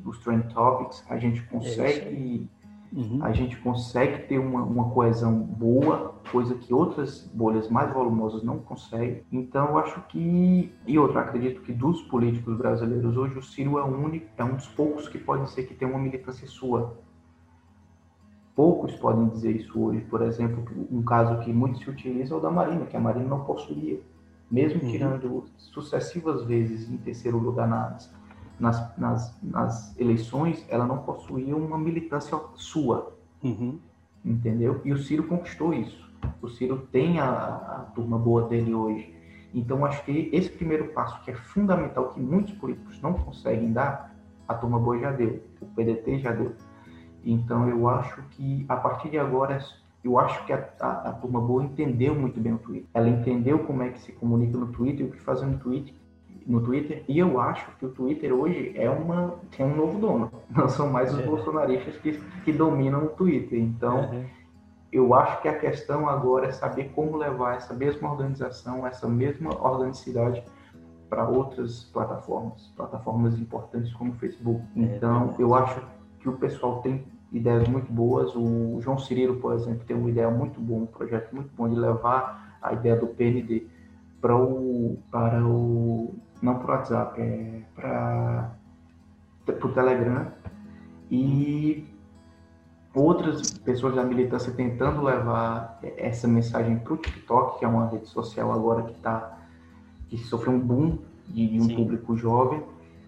dos 0.00 0.18
trend 0.18 0.52
topics, 0.52 1.04
a 1.08 1.16
gente 1.18 1.42
consegue 1.44 2.48
uhum. 2.94 3.18
a 3.20 3.32
gente 3.32 3.56
consegue 3.56 4.26
ter 4.28 4.38
uma, 4.38 4.62
uma, 4.62 4.90
coesão 4.90 5.36
boa, 5.36 6.14
coisa 6.30 6.54
que 6.54 6.72
outras 6.72 7.28
bolhas 7.34 7.68
mais 7.68 7.92
volumosas 7.92 8.42
não 8.42 8.58
conseguem. 8.58 9.22
Então, 9.32 9.70
eu 9.70 9.78
acho 9.78 10.00
que 10.02 10.72
e 10.86 10.98
outra, 10.98 11.20
acredito 11.20 11.62
que 11.62 11.72
dos 11.72 12.02
políticos 12.02 12.56
brasileiros 12.56 13.16
hoje 13.16 13.38
o 13.38 13.42
Ciro 13.42 13.78
é 13.78 13.84
único, 13.84 14.26
é 14.36 14.44
um 14.44 14.54
dos 14.54 14.68
poucos 14.68 15.08
que 15.08 15.18
pode 15.18 15.50
ser 15.50 15.64
que 15.64 15.74
tem 15.74 15.88
uma 15.88 15.98
militância 15.98 16.46
sua. 16.46 16.96
Poucos 18.54 18.94
podem 18.94 19.28
dizer 19.28 19.50
isso 19.56 19.78
hoje. 19.80 20.00
Por 20.02 20.22
exemplo, 20.22 20.64
um 20.90 21.02
caso 21.02 21.40
que 21.40 21.52
muito 21.52 21.78
se 21.78 21.90
utiliza 21.90 22.34
é 22.34 22.36
o 22.36 22.40
da 22.40 22.50
Marina, 22.50 22.86
que 22.86 22.96
a 22.96 23.00
Marina 23.00 23.26
não 23.26 23.44
possuía. 23.44 24.00
Mesmo 24.48 24.82
uhum. 24.82 24.90
tirando 24.90 25.44
sucessivas 25.56 26.44
vezes 26.44 26.88
em 26.88 26.96
terceiro 26.98 27.38
lugar 27.38 27.66
nas, 27.66 28.14
nas, 28.58 28.96
nas, 28.96 29.38
nas, 29.42 29.98
eleições, 29.98 30.64
ela 30.68 30.86
não 30.86 30.98
possuía 30.98 31.56
uma 31.56 31.78
militância 31.78 32.38
sua. 32.54 33.12
Uhum. 33.42 33.78
Entendeu? 34.24 34.80
E 34.84 34.92
o 34.92 34.98
Ciro 34.98 35.24
conquistou 35.24 35.74
isso. 35.74 36.04
O 36.40 36.48
Ciro 36.48 36.88
tem 36.90 37.20
a, 37.20 37.28
a 37.28 37.78
turma 37.94 38.18
boa 38.18 38.48
dele 38.48 38.74
hoje. 38.74 39.14
Então, 39.52 39.84
acho 39.84 40.04
que 40.04 40.30
esse 40.32 40.50
primeiro 40.50 40.88
passo, 40.88 41.22
que 41.22 41.30
é 41.30 41.34
fundamental, 41.34 42.08
que 42.08 42.20
muitos 42.20 42.54
políticos 42.54 43.00
não 43.00 43.12
conseguem 43.12 43.72
dar, 43.72 44.16
a 44.48 44.54
turma 44.54 44.78
boa 44.78 44.98
já 44.98 45.12
deu, 45.12 45.42
o 45.60 45.66
PDT 45.66 46.18
já 46.18 46.32
deu. 46.32 46.52
Então, 47.24 47.68
eu 47.68 47.88
acho 47.88 48.20
que 48.30 48.66
a 48.68 48.76
partir 48.76 49.10
de 49.10 49.18
agora, 49.18 49.58
eu 50.02 50.18
acho 50.18 50.44
que 50.44 50.52
a, 50.52 50.68
a, 50.80 51.08
a, 51.08 51.12
turma 51.12 51.40
boa 51.40 51.62
entendeu 51.62 52.14
muito 52.14 52.40
bem 52.40 52.52
o 52.52 52.58
Twitter. 52.58 52.88
Ela 52.92 53.08
entendeu 53.08 53.60
como 53.60 53.82
é 53.82 53.90
que 53.90 54.00
se 54.00 54.12
comunica 54.12 54.58
no 54.58 54.66
Twitter 54.66 55.06
e 55.06 55.08
o 55.08 55.12
que 55.12 55.20
fazer 55.20 55.46
no 55.46 55.58
Twitter. 55.58 55.94
No 56.46 56.60
Twitter, 56.60 57.02
e 57.08 57.18
eu 57.18 57.40
acho 57.40 57.70
que 57.78 57.86
o 57.86 57.88
Twitter 57.88 58.32
hoje 58.32 58.72
é 58.76 58.90
uma 58.90 59.36
tem 59.56 59.64
um 59.64 59.74
novo 59.74 59.98
dono. 59.98 60.30
Não 60.54 60.68
são 60.68 60.90
mais 60.90 61.12
os 61.12 61.20
é. 61.20 61.22
bolsonaristas 61.22 61.96
que, 61.96 62.20
que 62.44 62.52
dominam 62.52 63.04
o 63.04 63.08
Twitter. 63.08 63.58
Então, 63.58 64.10
uhum. 64.10 64.24
eu 64.92 65.14
acho 65.14 65.40
que 65.40 65.48
a 65.48 65.58
questão 65.58 66.06
agora 66.08 66.48
é 66.48 66.52
saber 66.52 66.92
como 66.94 67.16
levar 67.16 67.56
essa 67.56 67.72
mesma 67.72 68.10
organização, 68.10 68.86
essa 68.86 69.08
mesma 69.08 69.50
organicidade 69.58 70.44
para 71.08 71.28
outras 71.28 71.84
plataformas, 71.84 72.72
plataformas 72.76 73.38
importantes 73.38 73.92
como 73.94 74.12
o 74.12 74.14
Facebook. 74.16 74.62
É, 74.76 74.80
então, 74.80 75.34
eu 75.38 75.54
acho 75.54 75.80
que 76.20 76.28
o 76.28 76.32
pessoal 76.32 76.82
tem 76.82 77.04
ideias 77.32 77.68
muito 77.68 77.92
boas. 77.92 78.34
O 78.34 78.78
João 78.80 78.98
Cirilo, 78.98 79.36
por 79.36 79.54
exemplo, 79.54 79.84
tem 79.86 79.96
uma 79.96 80.10
ideia 80.10 80.30
muito 80.30 80.60
boa, 80.60 80.82
um 80.82 80.86
projeto 80.86 81.34
muito 81.34 81.50
bom 81.56 81.68
de 81.68 81.74
levar 81.74 82.58
a 82.60 82.72
ideia 82.72 82.96
do 82.96 83.06
PND 83.06 83.66
para 84.20 84.36
o, 84.36 84.98
para 85.10 85.44
o 85.46 86.14
não 86.44 86.58
para 86.58 86.66
o 86.66 86.76
WhatsApp, 86.76 87.20
é 87.20 87.62
para 87.74 88.50
o 89.46 89.68
Telegram 89.70 90.30
e 91.10 91.86
outras 92.94 93.50
pessoas 93.58 93.94
da 93.94 94.04
militância 94.04 94.52
tentando 94.52 95.02
levar 95.02 95.80
essa 95.96 96.28
mensagem 96.28 96.78
para 96.78 96.92
o 96.92 96.96
TikTok, 96.98 97.58
que 97.58 97.64
é 97.64 97.68
uma 97.68 97.88
rede 97.88 98.06
social 98.08 98.52
agora 98.52 98.82
que 98.82 98.92
está 98.92 99.38
que 100.08 100.18
sofreu 100.18 100.52
um 100.52 100.60
boom 100.60 100.98
de, 101.26 101.48
de 101.48 101.58
um 101.58 101.64
Sim. 101.64 101.76
público 101.76 102.14
jovem. 102.14 102.62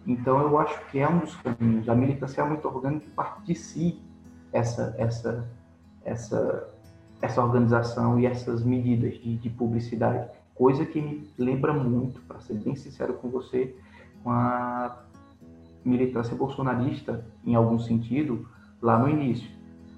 Então 0.07 0.40
eu 0.40 0.59
acho 0.59 0.81
que 0.87 0.99
é 0.99 1.09
um 1.09 1.18
dos 1.18 1.37
caminhos. 1.37 1.88
A 1.88 1.94
militância 1.94 2.40
é 2.40 2.44
muito 2.44 2.66
orgânica 2.66 3.07
parte 3.14 3.44
de 3.44 3.55
si 3.55 4.01
essa, 4.51 4.94
essa, 4.96 5.46
essa, 6.05 6.68
essa 7.20 7.44
organização 7.44 8.18
e 8.18 8.25
essas 8.25 8.64
medidas 8.64 9.14
de, 9.14 9.37
de 9.37 9.51
publicidade. 9.51 10.31
Coisa 10.57 10.85
que 10.85 11.01
me 11.01 11.29
lembra 11.38 11.73
muito, 11.73 12.21
para 12.23 12.40
ser 12.40 12.55
bem 12.55 12.75
sincero 12.75 13.14
com 13.14 13.29
você, 13.29 13.77
com 14.25 14.31
a 14.31 15.05
militância 15.85 16.35
bolsonarista, 16.35 17.25
em 17.45 17.55
algum 17.55 17.79
sentido, 17.79 18.49
lá 18.81 18.99
no 18.99 19.09
início. 19.09 19.49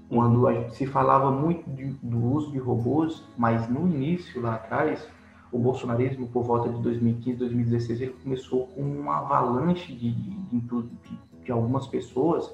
Quando 0.09 0.49
se 0.71 0.87
falava 0.87 1.31
muito 1.31 1.69
de, 1.71 1.87
do 2.03 2.25
uso 2.25 2.51
de 2.51 2.59
robôs, 2.59 3.25
mas 3.37 3.69
no 3.69 3.87
início, 3.87 4.41
lá 4.41 4.55
atrás, 4.55 5.07
o 5.53 5.59
bolsonarismo, 5.59 6.29
por 6.29 6.45
volta 6.45 6.69
de 6.71 6.83
2015, 6.83 7.39
2016, 7.39 8.01
ele 8.01 8.17
começou 8.23 8.67
com 8.69 8.83
uma 8.83 9.19
avalanche 9.19 9.95
de, 9.95 10.13
de, 10.13 10.61
de, 10.61 10.89
de 11.45 11.53
algumas 11.53 11.87
pessoas 11.87 12.53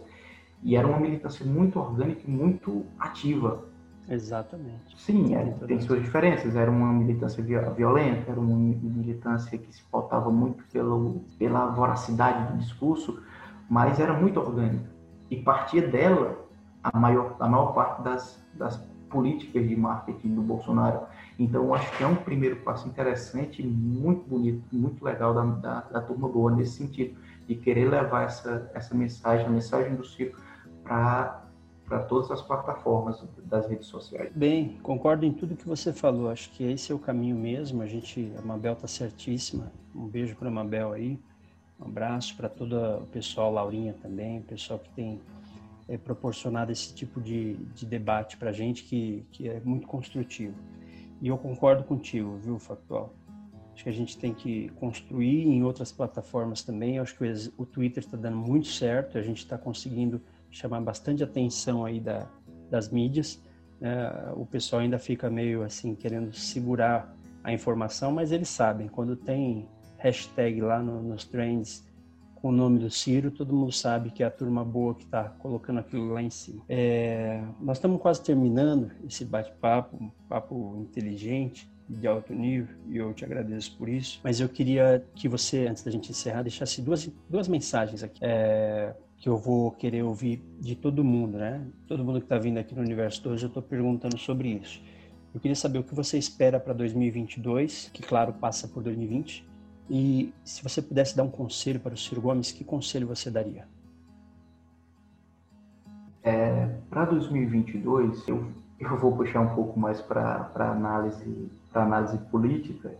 e 0.63 0.77
era 0.77 0.87
uma 0.87 0.99
militância 0.99 1.45
muito 1.45 1.79
orgânica 1.79 2.23
e 2.27 2.31
muito 2.31 2.85
ativa. 2.99 3.65
Exatamente. 4.09 4.97
Sim, 4.97 5.35
é, 5.35 5.45
tem 5.67 5.81
suas 5.81 6.03
diferenças. 6.03 6.55
Era 6.57 6.71
uma 6.71 6.93
militância 6.93 7.43
violenta, 7.43 8.31
era 8.31 8.41
uma 8.41 8.57
militância 8.57 9.57
que 9.57 9.73
se 9.75 9.83
pautava 9.85 10.31
muito 10.31 10.63
pelo, 10.73 11.25
pela 11.39 11.67
voracidade 11.67 12.53
do 12.53 12.59
discurso, 12.59 13.23
mas 13.69 13.99
era 13.99 14.13
muito 14.13 14.39
orgânica. 14.39 14.91
E 15.31 15.37
partia 15.37 15.87
dela 15.89 16.45
a 16.83 16.99
maior, 16.99 17.37
a 17.41 17.49
maior 17.49 17.73
parte 17.73 18.03
das, 18.03 18.45
das 18.55 18.77
políticas 19.09 19.67
de 19.67 19.75
marketing 19.75 20.35
do 20.35 20.43
Bolsonaro. 20.43 21.07
Então, 21.39 21.73
acho 21.73 21.97
que 21.97 22.05
é 22.05 22.07
um 22.07 22.17
primeiro 22.17 22.57
passo 22.57 22.89
interessante, 22.89 23.63
muito 23.63 24.29
bonito, 24.29 24.63
muito 24.73 25.03
legal 25.05 25.33
da, 25.33 25.45
da, 25.45 25.81
da 25.81 26.01
turma 26.03 26.29
boa 26.29 26.51
nesse 26.51 26.73
sentido, 26.73 27.19
de 27.47 27.55
querer 27.55 27.89
levar 27.89 28.25
essa, 28.25 28.71
essa 28.75 28.95
mensagem, 28.95 29.47
a 29.47 29.51
mensagem 29.51 29.95
do 29.95 30.05
Ciro, 30.05 30.37
para 30.83 31.44
para 31.87 32.03
todas 32.03 32.31
as 32.31 32.41
plataformas 32.41 33.23
das 33.45 33.67
redes 33.69 33.87
sociais. 33.87 34.33
Bem, 34.35 34.79
concordo 34.83 35.27
em 35.27 35.33
tudo 35.33 35.57
que 35.57 35.69
você 35.69 35.93
falou. 35.93 36.31
Acho 36.31 36.51
que 36.51 36.65
esse 36.65 36.91
é 36.91 36.95
o 36.95 36.99
caminho 36.99 37.37
mesmo. 37.37 37.83
A 37.83 37.87
gente, 37.87 38.33
a 38.39 38.43
Mabel 38.43 38.73
está 38.73 38.89
certíssima. 38.89 39.71
Um 39.95 40.07
beijo 40.07 40.35
para 40.37 40.49
a 40.49 40.51
Mabel 40.51 40.93
aí. 40.93 41.19
Um 41.79 41.85
abraço 41.87 42.37
para 42.37 42.49
todo 42.49 42.77
o 42.77 43.07
pessoal, 43.07 43.53
Laurinha 43.53 43.95
também, 44.01 44.41
pessoal 44.43 44.79
que 44.79 44.89
tem 44.91 45.21
é, 45.89 45.99
proporcionado 45.99 46.73
esse 46.73 46.95
tipo 46.95 47.21
de, 47.21 47.55
de 47.75 47.85
debate 47.85 48.37
para 48.37 48.51
a 48.51 48.53
gente 48.53 48.85
que, 48.85 49.27
que 49.31 49.49
é 49.49 49.61
muito 49.65 49.87
construtivo. 49.87 50.55
E 51.21 51.29
eu 51.29 51.37
concordo 51.37 51.85
contigo, 51.85 52.37
viu, 52.37 52.59
Factual? 52.59 53.13
Acho 53.75 53.83
que 53.83 53.91
a 53.91 53.93
gente 53.93 54.17
tem 54.17 54.33
que 54.33 54.69
construir 54.77 55.49
em 55.49 55.65
outras 55.65 55.91
plataformas 55.91 56.63
também. 56.63 56.99
Acho 56.99 57.17
que 57.17 57.25
o 57.59 57.67
Twitter 57.67 58.05
está 58.05 58.17
dando 58.17 58.37
muito 58.37 58.69
certo, 58.69 59.19
a 59.19 59.23
gente 59.23 59.39
está 59.39 59.59
conseguindo 59.59 60.21
chamar 60.55 60.81
bastante 60.81 61.23
atenção 61.23 61.85
aí 61.85 62.01
da, 62.01 62.27
das 62.71 62.89
mídias. 62.89 63.43
Né? 63.81 63.93
O 64.37 64.47
pessoal 64.47 64.83
ainda 64.83 64.99
fica 64.99 65.29
meio 65.29 65.63
assim 65.63 65.95
querendo 65.95 66.33
segurar 66.33 67.15
a 67.43 67.53
informação, 67.53 68.13
mas 68.13 68.33
eles 68.33 68.49
sabem 68.49 68.89
quando 68.89 69.17
tem 69.17 69.69
hashtag 69.99 70.61
lá 70.61 70.81
no, 70.81 71.03
nos 71.03 71.25
trends 71.25 71.85
com 72.37 72.49
o 72.51 72.53
nome 72.53 72.79
do 72.79 72.91
Ciro, 72.91 73.31
todo 73.31 73.55
mundo 73.55 73.73
sabe 73.73 74.11
que 74.11 74.23
é 74.23 74.27
a 74.27 74.31
turma 74.31 74.63
boa 74.65 74.95
que 74.95 75.05
está 75.05 75.25
colocando 75.25 75.81
aquilo 75.81 76.13
lá 76.13 76.23
em 76.23 76.29
cima. 76.29 76.63
É, 76.69 77.43
nós 77.61 77.79
estamos 77.79 78.01
quase 78.01 78.23
terminando 78.23 78.91
esse 79.07 79.25
bate-papo, 79.25 79.97
um 79.97 80.11
papo 80.29 80.77
inteligente 80.79 81.71
de 81.89 82.07
alto 82.07 82.35
nível 82.35 82.77
e 82.87 82.99
eu 82.99 83.13
te 83.15 83.25
agradeço 83.25 83.77
por 83.77 83.89
isso. 83.89 84.21
Mas 84.23 84.41
eu 84.41 84.49
queria 84.49 85.03
que 85.15 85.27
você, 85.27 85.67
antes 85.67 85.83
da 85.83 85.91
gente 85.91 86.11
encerrar, 86.11 86.43
deixasse 86.43 86.83
duas, 86.83 87.11
duas 87.29 87.49
mensagens 87.49 88.03
aqui. 88.03 88.19
É, 88.23 88.95
que 89.25 89.29
eu 89.31 89.39
vou 89.39 89.71
querer 89.71 90.03
ouvir 90.03 90.45
de 90.61 90.77
todo 90.77 91.03
mundo, 91.03 91.39
né? 91.39 91.67
Todo 91.89 92.05
mundo 92.05 92.19
que 92.19 92.27
está 92.27 92.37
vindo 92.37 92.59
aqui 92.59 92.75
no 92.75 92.83
Universo 92.83 93.27
hoje, 93.27 93.47
eu 93.47 93.49
estou 93.49 93.63
perguntando 93.63 94.19
sobre 94.19 94.49
isso. 94.51 94.83
Eu 95.33 95.41
queria 95.41 95.57
saber 95.57 95.79
o 95.79 95.83
que 95.83 95.95
você 95.95 96.19
espera 96.19 96.61
para 96.61 96.75
2022, 96.75 97.89
que 97.91 98.03
claro 98.03 98.35
passa 98.35 98.69
por 98.69 98.83
2020, 98.83 99.49
e 99.89 100.31
se 100.45 100.63
você 100.63 100.83
pudesse 100.83 101.17
dar 101.17 101.23
um 101.23 101.31
conselho 101.31 101.81
para 101.81 101.95
o 101.95 101.97
Ciro 101.97 102.21
Gomes, 102.21 102.53
que 102.53 102.63
conselho 102.65 103.07
você 103.07 103.31
daria? 103.31 103.67
É, 106.23 106.67
para 106.91 107.07
2022, 107.07 108.29
eu, 108.29 108.53
eu 108.79 108.99
vou 108.99 109.17
puxar 109.17 109.41
um 109.41 109.55
pouco 109.55 109.81
mais 109.81 110.03
para 110.03 110.51
análise, 110.55 111.51
análise 111.73 112.19
política. 112.31 112.95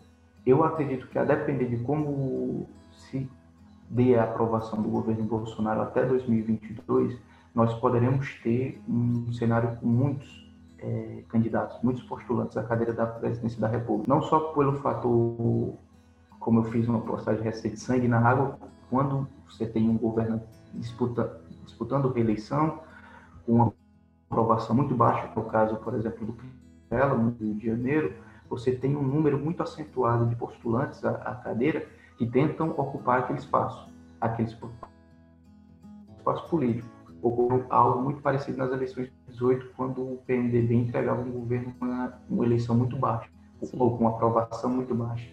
Eu 0.47 0.65
acredito 0.65 1.07
que 1.07 1.19
a 1.19 1.25
depender 1.27 1.67
de 1.67 1.77
como 1.85 2.67
se 2.91 3.29
dê 3.89 4.17
a 4.17 4.25
aprovação 4.25 4.83
do 4.83 4.89
governo 4.89 5.25
Bolsonaro 5.25 5.83
até 5.83 6.05
2022, 6.05 7.19
nós 7.55 7.73
poderemos 7.75 8.35
ter 8.43 8.83
um 8.89 9.33
cenário 9.33 9.77
com 9.77 9.87
muitos 9.87 10.45
é, 10.79 11.23
candidatos, 11.29 11.81
muitos 11.83 12.03
postulantes 12.03 12.57
à 12.57 12.63
cadeira 12.63 12.93
da 12.93 13.07
presidência 13.07 13.61
da 13.61 13.69
República. 13.69 14.13
Não 14.13 14.23
só 14.23 14.41
pelo 14.53 14.75
fator, 14.75 15.75
como 16.41 16.61
eu 16.61 16.65
fiz 16.65 16.89
uma 16.89 17.01
postagem 17.01 17.43
recente, 17.43 17.79
sangue 17.79 18.09
na 18.09 18.19
água, 18.19 18.59
quando 18.91 19.29
você 19.49 19.67
tem 19.67 19.89
um 19.89 19.97
governo 19.97 20.43
disputa, 20.75 21.41
disputando 21.65 22.13
reeleição, 22.13 22.81
com 23.47 23.53
uma 23.53 23.73
aprovação 24.29 24.75
muito 24.75 24.95
baixa, 24.95 25.31
no 25.35 25.45
caso, 25.45 25.77
por 25.77 25.95
exemplo, 25.95 26.27
do 26.27 26.37
Crivella, 26.89 27.15
no 27.15 27.31
Rio 27.31 27.55
de 27.55 27.67
Janeiro, 27.67 28.13
você 28.49 28.73
tem 28.73 28.97
um 28.97 29.03
número 29.03 29.39
muito 29.39 29.63
acentuado 29.63 30.27
de 30.27 30.37
postulantes 30.37 31.05
à, 31.05 31.13
à 31.13 31.35
cadeira 31.37 31.87
que 32.17 32.27
tentam 32.27 32.71
ocupar 32.71 33.21
aquele 33.21 33.39
espaço, 33.39 33.93
aquele 34.21 34.49
espaço 34.49 36.49
político. 36.49 36.89
Ocorreu 37.23 37.67
algo 37.71 38.03
muito 38.03 38.21
parecido 38.21 38.59
nas 38.59 38.71
eleições 38.71 39.07
de 39.07 39.33
18, 39.33 39.73
quando 39.77 40.03
o 40.03 40.19
PMDB 40.27 40.75
entregava 40.75 41.23
um 41.23 41.33
governo 41.33 41.75
com 41.79 41.87
uma, 41.87 42.19
uma 42.29 42.45
eleição 42.45 42.77
muito 42.77 42.97
baixa, 42.97 43.31
Sim. 43.63 43.77
ou 43.79 43.97
com 43.97 44.05
uma 44.05 44.11
aprovação 44.11 44.71
muito 44.71 44.95
baixa. 44.95 45.29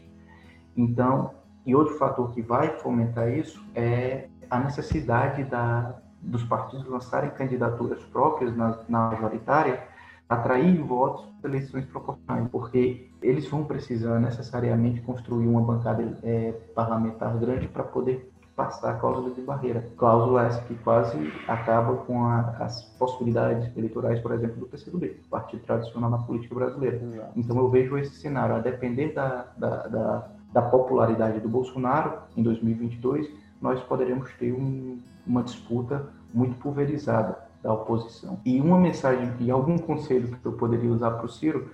Então, 0.75 1.31
e 1.65 1.75
outro 1.75 1.97
fator 1.97 2.33
que 2.33 2.41
vai 2.41 2.79
fomentar 2.79 3.29
isso 3.29 3.63
é 3.75 4.29
a 4.49 4.59
necessidade 4.59 5.43
da, 5.43 6.01
dos 6.21 6.43
partidos 6.43 6.87
lançarem 6.87 7.29
candidaturas 7.31 8.03
próprias 8.05 8.55
na, 8.55 8.79
na 8.87 9.11
majoritária 9.11 9.90
atrair 10.31 10.81
votos 10.81 11.25
para 11.41 11.49
eleições 11.49 11.85
proporcionais, 11.85 12.47
porque 12.49 13.09
eles 13.21 13.45
vão 13.49 13.65
precisar 13.65 14.17
necessariamente 14.17 15.01
construir 15.01 15.45
uma 15.45 15.61
bancada 15.61 16.17
é, 16.23 16.53
parlamentar 16.73 17.37
grande 17.37 17.67
para 17.67 17.83
poder 17.83 18.31
passar 18.55 18.91
a 18.91 18.93
cláusula 18.93 19.31
de 19.31 19.41
barreira. 19.41 19.89
Cláusula 19.97 20.45
essa 20.45 20.61
que 20.61 20.75
quase 20.75 21.17
acaba 21.49 21.97
com 21.97 22.23
a, 22.23 22.39
as 22.59 22.81
possibilidades 22.97 23.75
eleitorais, 23.75 24.21
por 24.21 24.31
exemplo, 24.31 24.57
do 24.57 24.67
PCdoB, 24.67 25.19
partido 25.29 25.63
tradicional 25.63 26.09
na 26.09 26.19
política 26.19 26.55
brasileira. 26.55 26.95
Exato. 26.95 27.31
Então 27.35 27.57
eu 27.57 27.69
vejo 27.69 27.97
esse 27.97 28.15
cenário, 28.15 28.55
a 28.55 28.59
depender 28.59 29.11
da, 29.13 29.47
da, 29.57 29.87
da, 29.87 30.27
da 30.53 30.61
popularidade 30.61 31.41
do 31.41 31.49
Bolsonaro 31.49 32.19
em 32.37 32.43
2022, 32.43 33.29
nós 33.61 33.81
poderemos 33.81 34.31
ter 34.35 34.53
um, 34.53 34.97
uma 35.27 35.43
disputa 35.43 36.07
muito 36.33 36.55
pulverizada 36.55 37.50
da 37.61 37.73
oposição. 37.73 38.39
E 38.45 38.59
uma 38.59 38.79
mensagem 38.79 39.31
e 39.39 39.51
algum 39.51 39.77
conselho 39.77 40.37
que 40.37 40.45
eu 40.45 40.53
poderia 40.53 40.91
usar 40.91 41.11
para 41.11 41.25
o 41.25 41.29
Ciro 41.29 41.71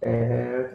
é 0.00 0.74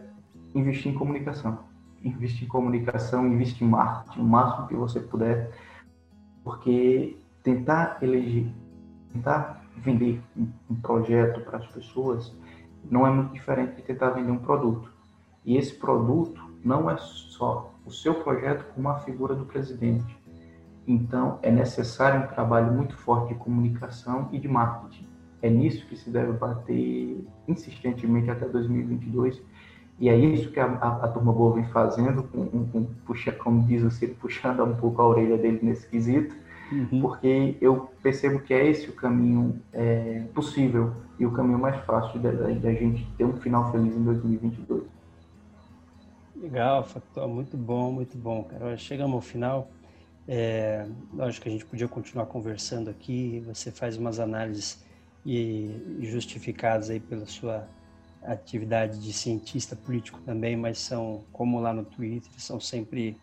investir 0.54 0.92
em 0.92 0.96
comunicação. 0.96 1.60
Investir 2.04 2.46
em 2.46 2.48
comunicação, 2.48 3.26
investir 3.26 3.66
em 3.66 3.70
marketing, 3.70 4.20
o 4.20 4.24
máximo 4.26 4.68
que 4.68 4.76
você 4.76 5.00
puder, 5.00 5.52
porque 6.44 7.18
tentar 7.42 7.98
eleger, 8.02 8.48
tentar 9.12 9.64
vender 9.78 10.22
um 10.36 10.76
projeto 10.76 11.42
para 11.42 11.58
as 11.58 11.68
pessoas 11.68 12.36
não 12.90 13.08
é 13.08 13.10
muito 13.10 13.32
diferente 13.32 13.78
de 13.78 13.82
tentar 13.82 14.10
vender 14.12 14.32
um 14.32 14.38
produto. 14.38 14.92
E 15.46 15.58
esse 15.58 15.74
produto 15.74 16.42
não 16.64 16.90
é 16.90 16.98
só 16.98 17.74
o 17.86 17.92
seu 17.92 18.16
projeto 18.16 18.66
como 18.74 18.90
a 18.90 19.00
figura 19.00 19.34
do 19.36 19.46
presidente 19.46 20.18
então, 20.88 21.40
é 21.42 21.52
necessário 21.52 22.24
um 22.24 22.28
trabalho 22.28 22.72
muito 22.74 22.96
forte 22.98 23.34
de 23.34 23.40
comunicação 23.40 24.30
e 24.32 24.40
de 24.40 24.48
marketing. 24.48 25.08
É 25.42 25.50
nisso 25.50 25.86
que 25.88 25.96
se 25.96 26.10
deve 26.10 26.34
bater 26.34 27.26
insistentemente 27.48 28.30
até 28.30 28.48
2022. 28.48 29.42
E 30.00 30.10
é 30.10 30.16
isso 30.18 30.52
que 30.52 30.60
a, 30.60 30.66
a, 30.66 31.06
a 31.06 31.08
turma 31.08 31.32
boa 31.32 31.56
vem 31.56 31.66
fazendo, 31.66 32.24
com, 32.24 32.66
com, 32.68 32.86
puxa, 33.06 33.32
como 33.32 33.66
diz 33.66 33.84
o 33.84 33.92
Ciro, 33.92 34.16
puxando 34.16 34.64
um 34.64 34.76
pouco 34.76 35.02
a 35.02 35.08
orelha 35.08 35.38
dele 35.38 35.60
nesse 35.62 35.88
quesito, 35.88 36.36
uhum. 36.72 37.02
porque 37.02 37.58
eu 37.62 37.90
percebo 38.02 38.40
que 38.40 38.54
é 38.54 38.70
esse 38.70 38.90
o 38.90 38.94
caminho 38.94 39.62
é, 39.72 40.24
possível 40.34 40.94
e 41.20 41.26
o 41.26 41.32
caminho 41.32 41.60
mais 41.60 41.78
fácil 41.86 42.20
da, 42.20 42.32
da 42.32 42.74
gente 42.74 43.08
ter 43.18 43.24
um 43.24 43.38
final 43.38 43.72
feliz 43.72 43.96
em 43.96 44.04
2022. 44.04 44.84
Legal, 46.36 46.84
Factual, 46.84 47.30
muito 47.30 47.56
bom, 47.56 47.92
muito 47.92 48.18
bom, 48.18 48.44
cara. 48.44 48.76
Chegamos 48.76 49.16
ao 49.16 49.22
final. 49.22 49.70
É, 50.28 50.86
lógico 51.14 51.44
que 51.44 51.50
a 51.50 51.52
gente 51.52 51.66
podia 51.66 51.88
continuar 51.88 52.28
conversando 52.28 52.90
aqui, 52.90 53.44
você 53.46 53.72
faz 53.72 53.98
umas 53.98 54.20
análises 54.20 54.84
e, 55.26 55.70
e 56.00 56.06
justificadas 56.06 56.90
aí 56.90 57.00
pela 57.00 57.26
sua 57.26 57.68
atividade 58.24 59.00
de 59.00 59.12
cientista 59.12 59.76
político 59.76 60.22
também, 60.22 60.56
mas 60.56 60.80
são, 60.80 61.26
como 61.32 61.60
lá 61.60 61.74
no 61.74 61.84
Twitter, 61.84 62.32
são 62.38 62.60
sempre 62.60 63.18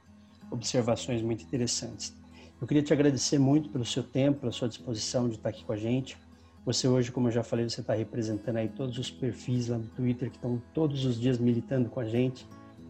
observações 0.51 1.23
muito 1.23 1.43
interessantes. 1.43 2.15
Eu 2.61 2.67
queria 2.67 2.83
te 2.83 2.93
agradecer 2.93 3.39
muito 3.39 3.71
pelo 3.71 3.87
seu 3.87 4.03
tempo, 4.03 4.41
pela 4.41 4.53
sua 4.53 4.69
disposição 4.69 5.29
de 5.29 5.37
estar 5.37 5.49
aqui 5.49 5.65
com 5.65 5.73
a 5.73 5.77
gente. 5.77 6.19
Você 6.67 6.87
hoje, 6.87 7.11
como 7.11 7.29
eu 7.29 7.33
já 7.33 7.43
falei, 7.43 7.67
você 7.67 7.81
está 7.81 7.95
representando 7.95 8.57
aí 8.57 8.69
todos 8.69 8.99
os 8.99 9.11
perfis 9.11 9.69
lá 9.69 9.79
no 9.79 9.87
Twitter 9.87 10.29
que 10.29 10.37
estão 10.37 10.63
todos 10.75 11.07
os 11.07 11.19
dias 11.19 11.39
militando 11.39 11.89
com 11.89 12.01
a 12.01 12.05
gente 12.05 12.47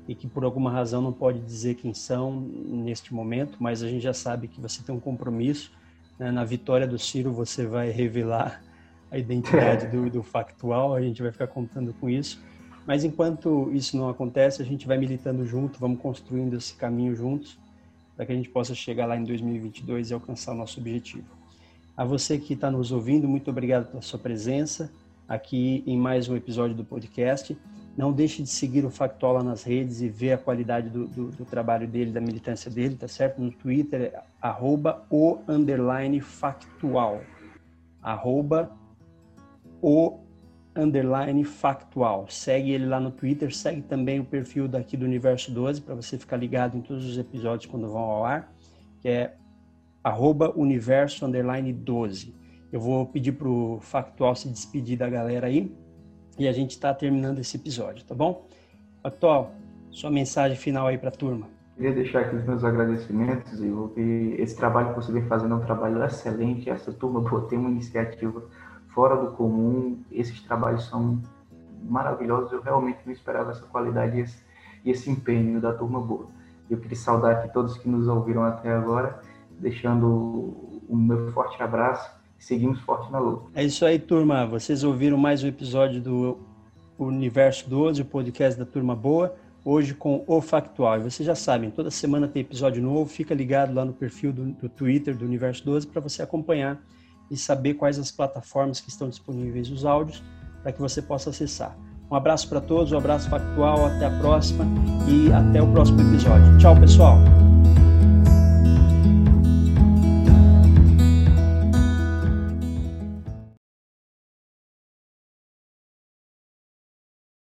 e 0.08 0.14
que 0.14 0.26
por 0.26 0.44
alguma 0.44 0.70
razão 0.70 1.00
não 1.00 1.12
pode 1.12 1.40
dizer 1.40 1.74
quem 1.76 1.94
são 1.94 2.40
neste 2.40 3.14
momento, 3.14 3.56
mas 3.60 3.82
a 3.82 3.88
gente 3.88 4.02
já 4.02 4.14
sabe 4.14 4.48
que 4.48 4.60
você 4.60 4.82
tem 4.82 4.94
um 4.94 5.00
compromisso. 5.00 5.72
Né? 6.18 6.30
Na 6.30 6.44
vitória 6.44 6.86
do 6.86 6.98
Ciro, 6.98 7.32
você 7.32 7.66
vai 7.66 7.90
revelar 7.90 8.62
a 9.10 9.18
identidade 9.18 9.86
do, 9.88 10.08
do 10.08 10.22
factual, 10.22 10.94
a 10.94 11.02
gente 11.02 11.22
vai 11.22 11.32
ficar 11.32 11.46
contando 11.46 11.92
com 11.94 12.08
isso. 12.08 12.42
Mas 12.86 13.04
enquanto 13.04 13.70
isso 13.72 13.96
não 13.96 14.08
acontece, 14.08 14.62
a 14.62 14.64
gente 14.64 14.86
vai 14.86 14.98
militando 14.98 15.44
junto, 15.44 15.78
vamos 15.78 16.00
construindo 16.00 16.56
esse 16.56 16.74
caminho 16.74 17.14
juntos, 17.14 17.58
para 18.16 18.26
que 18.26 18.32
a 18.32 18.34
gente 18.34 18.48
possa 18.48 18.74
chegar 18.74 19.06
lá 19.06 19.16
em 19.16 19.24
2022 19.24 20.10
e 20.10 20.14
alcançar 20.14 20.52
o 20.52 20.56
nosso 20.56 20.80
objetivo. 20.80 21.24
A 21.96 22.04
você 22.04 22.38
que 22.38 22.54
está 22.54 22.70
nos 22.70 22.92
ouvindo, 22.92 23.28
muito 23.28 23.50
obrigado 23.50 23.86
pela 23.86 24.02
sua 24.02 24.18
presença. 24.18 24.90
aqui 25.28 25.84
em 25.86 25.96
mais 25.96 26.28
um 26.28 26.34
episódio 26.34 26.74
do 26.74 26.84
podcast. 26.84 27.56
Não 28.00 28.14
deixe 28.14 28.42
de 28.42 28.48
seguir 28.48 28.82
o 28.86 28.88
Factual 28.90 29.34
lá 29.34 29.42
nas 29.42 29.62
redes 29.62 30.00
e 30.00 30.08
ver 30.08 30.32
a 30.32 30.38
qualidade 30.38 30.88
do, 30.88 31.06
do, 31.06 31.26
do 31.32 31.44
trabalho 31.44 31.86
dele, 31.86 32.10
da 32.10 32.18
militância 32.18 32.70
dele, 32.70 32.96
tá 32.96 33.06
certo? 33.06 33.42
No 33.42 33.52
Twitter, 33.52 34.18
arroba 34.40 35.04
o 35.10 35.38
underline 35.46 36.18
factual. 36.22 37.20
Arroba 38.02 38.72
o 39.82 40.18
underline 40.74 41.44
factual. 41.44 42.24
Segue 42.30 42.70
ele 42.70 42.86
lá 42.86 42.98
no 42.98 43.10
Twitter, 43.10 43.54
segue 43.54 43.82
também 43.82 44.18
o 44.18 44.24
perfil 44.24 44.66
daqui 44.66 44.96
do 44.96 45.04
Universo 45.04 45.52
12 45.52 45.82
para 45.82 45.94
você 45.94 46.16
ficar 46.16 46.38
ligado 46.38 46.78
em 46.78 46.80
todos 46.80 47.04
os 47.04 47.18
episódios 47.18 47.70
quando 47.70 47.86
vão 47.86 48.00
ao 48.00 48.24
ar, 48.24 48.50
que 49.02 49.10
é 49.10 49.36
arroba 50.02 50.58
universo 50.58 51.26
underline 51.26 51.70
12. 51.70 52.34
Eu 52.72 52.80
vou 52.80 53.04
pedir 53.04 53.32
para 53.32 53.46
o 53.46 53.78
Factual 53.82 54.34
se 54.34 54.48
despedir 54.48 54.96
da 54.96 55.10
galera 55.10 55.48
aí 55.48 55.70
e 56.40 56.48
a 56.48 56.52
gente 56.52 56.70
está 56.70 56.94
terminando 56.94 57.38
esse 57.38 57.58
episódio, 57.58 58.02
tá 58.02 58.14
bom? 58.14 58.46
Factual, 59.02 59.52
sua 59.90 60.10
mensagem 60.10 60.56
final 60.56 60.86
aí 60.86 60.96
para 60.96 61.10
a 61.10 61.12
turma. 61.12 61.46
Queria 61.76 61.92
deixar 61.92 62.20
aqui 62.20 62.34
os 62.34 62.44
meus 62.46 62.64
agradecimentos, 62.64 63.60
que 63.94 64.36
esse 64.38 64.56
trabalho 64.56 64.88
que 64.88 64.94
você 64.94 65.12
vem 65.12 65.26
fazendo 65.26 65.52
é 65.52 65.56
um 65.58 65.60
trabalho 65.60 66.02
excelente. 66.02 66.70
Essa 66.70 66.92
turma 66.94 67.22
tem 67.50 67.58
uma 67.58 67.68
iniciativa 67.68 68.42
fora 68.94 69.16
do 69.16 69.32
comum. 69.32 70.02
Esses 70.10 70.40
trabalhos 70.40 70.86
são 70.86 71.20
maravilhosos. 71.82 72.50
Eu 72.52 72.62
realmente 72.62 73.00
não 73.04 73.12
esperava 73.12 73.50
essa 73.50 73.66
qualidade 73.66 74.16
e 74.16 74.20
esse, 74.22 74.42
e 74.82 74.90
esse 74.92 75.10
empenho 75.10 75.60
da 75.60 75.74
turma 75.74 76.00
boa. 76.00 76.28
Eu 76.70 76.78
queria 76.78 76.96
saudar 76.96 77.32
aqui 77.32 77.52
todos 77.52 77.76
que 77.76 77.88
nos 77.88 78.08
ouviram 78.08 78.44
até 78.44 78.72
agora, 78.72 79.20
deixando 79.58 80.06
o 80.88 80.96
meu 80.96 81.30
forte 81.32 81.62
abraço 81.62 82.18
seguimos 82.40 82.80
forte 82.80 83.12
na 83.12 83.18
luta. 83.18 83.44
É 83.54 83.62
isso 83.62 83.84
aí, 83.84 83.98
turma. 83.98 84.44
Vocês 84.46 84.82
ouviram 84.82 85.16
mais 85.16 85.44
um 85.44 85.46
episódio 85.46 86.00
do 86.00 86.38
Universo 86.98 87.68
12, 87.68 88.02
o 88.02 88.04
podcast 88.04 88.58
da 88.58 88.66
Turma 88.66 88.96
Boa, 88.96 89.36
hoje 89.64 89.94
com 89.94 90.24
o 90.26 90.40
Factual. 90.40 90.98
E 90.98 91.02
vocês 91.02 91.26
já 91.26 91.34
sabem, 91.34 91.70
toda 91.70 91.90
semana 91.90 92.26
tem 92.26 92.40
episódio 92.40 92.82
novo, 92.82 93.08
fica 93.08 93.34
ligado 93.34 93.72
lá 93.72 93.84
no 93.84 93.92
perfil 93.92 94.32
do, 94.32 94.46
do 94.52 94.68
Twitter 94.68 95.16
do 95.16 95.24
Universo 95.24 95.64
12 95.64 95.86
para 95.86 96.00
você 96.00 96.22
acompanhar 96.22 96.82
e 97.30 97.36
saber 97.36 97.74
quais 97.74 97.98
as 97.98 98.10
plataformas 98.10 98.80
que 98.80 98.88
estão 98.88 99.08
disponíveis 99.08 99.70
os 99.70 99.84
áudios 99.84 100.22
para 100.62 100.72
que 100.72 100.80
você 100.80 101.00
possa 101.00 101.30
acessar. 101.30 101.76
Um 102.10 102.16
abraço 102.16 102.48
para 102.48 102.60
todos, 102.60 102.90
um 102.90 102.98
abraço 102.98 103.30
factual, 103.30 103.86
até 103.86 104.06
a 104.06 104.18
próxima 104.18 104.64
e 105.08 105.32
até 105.32 105.62
o 105.62 105.70
próximo 105.70 106.00
episódio. 106.00 106.58
Tchau, 106.58 106.78
pessoal! 106.78 107.49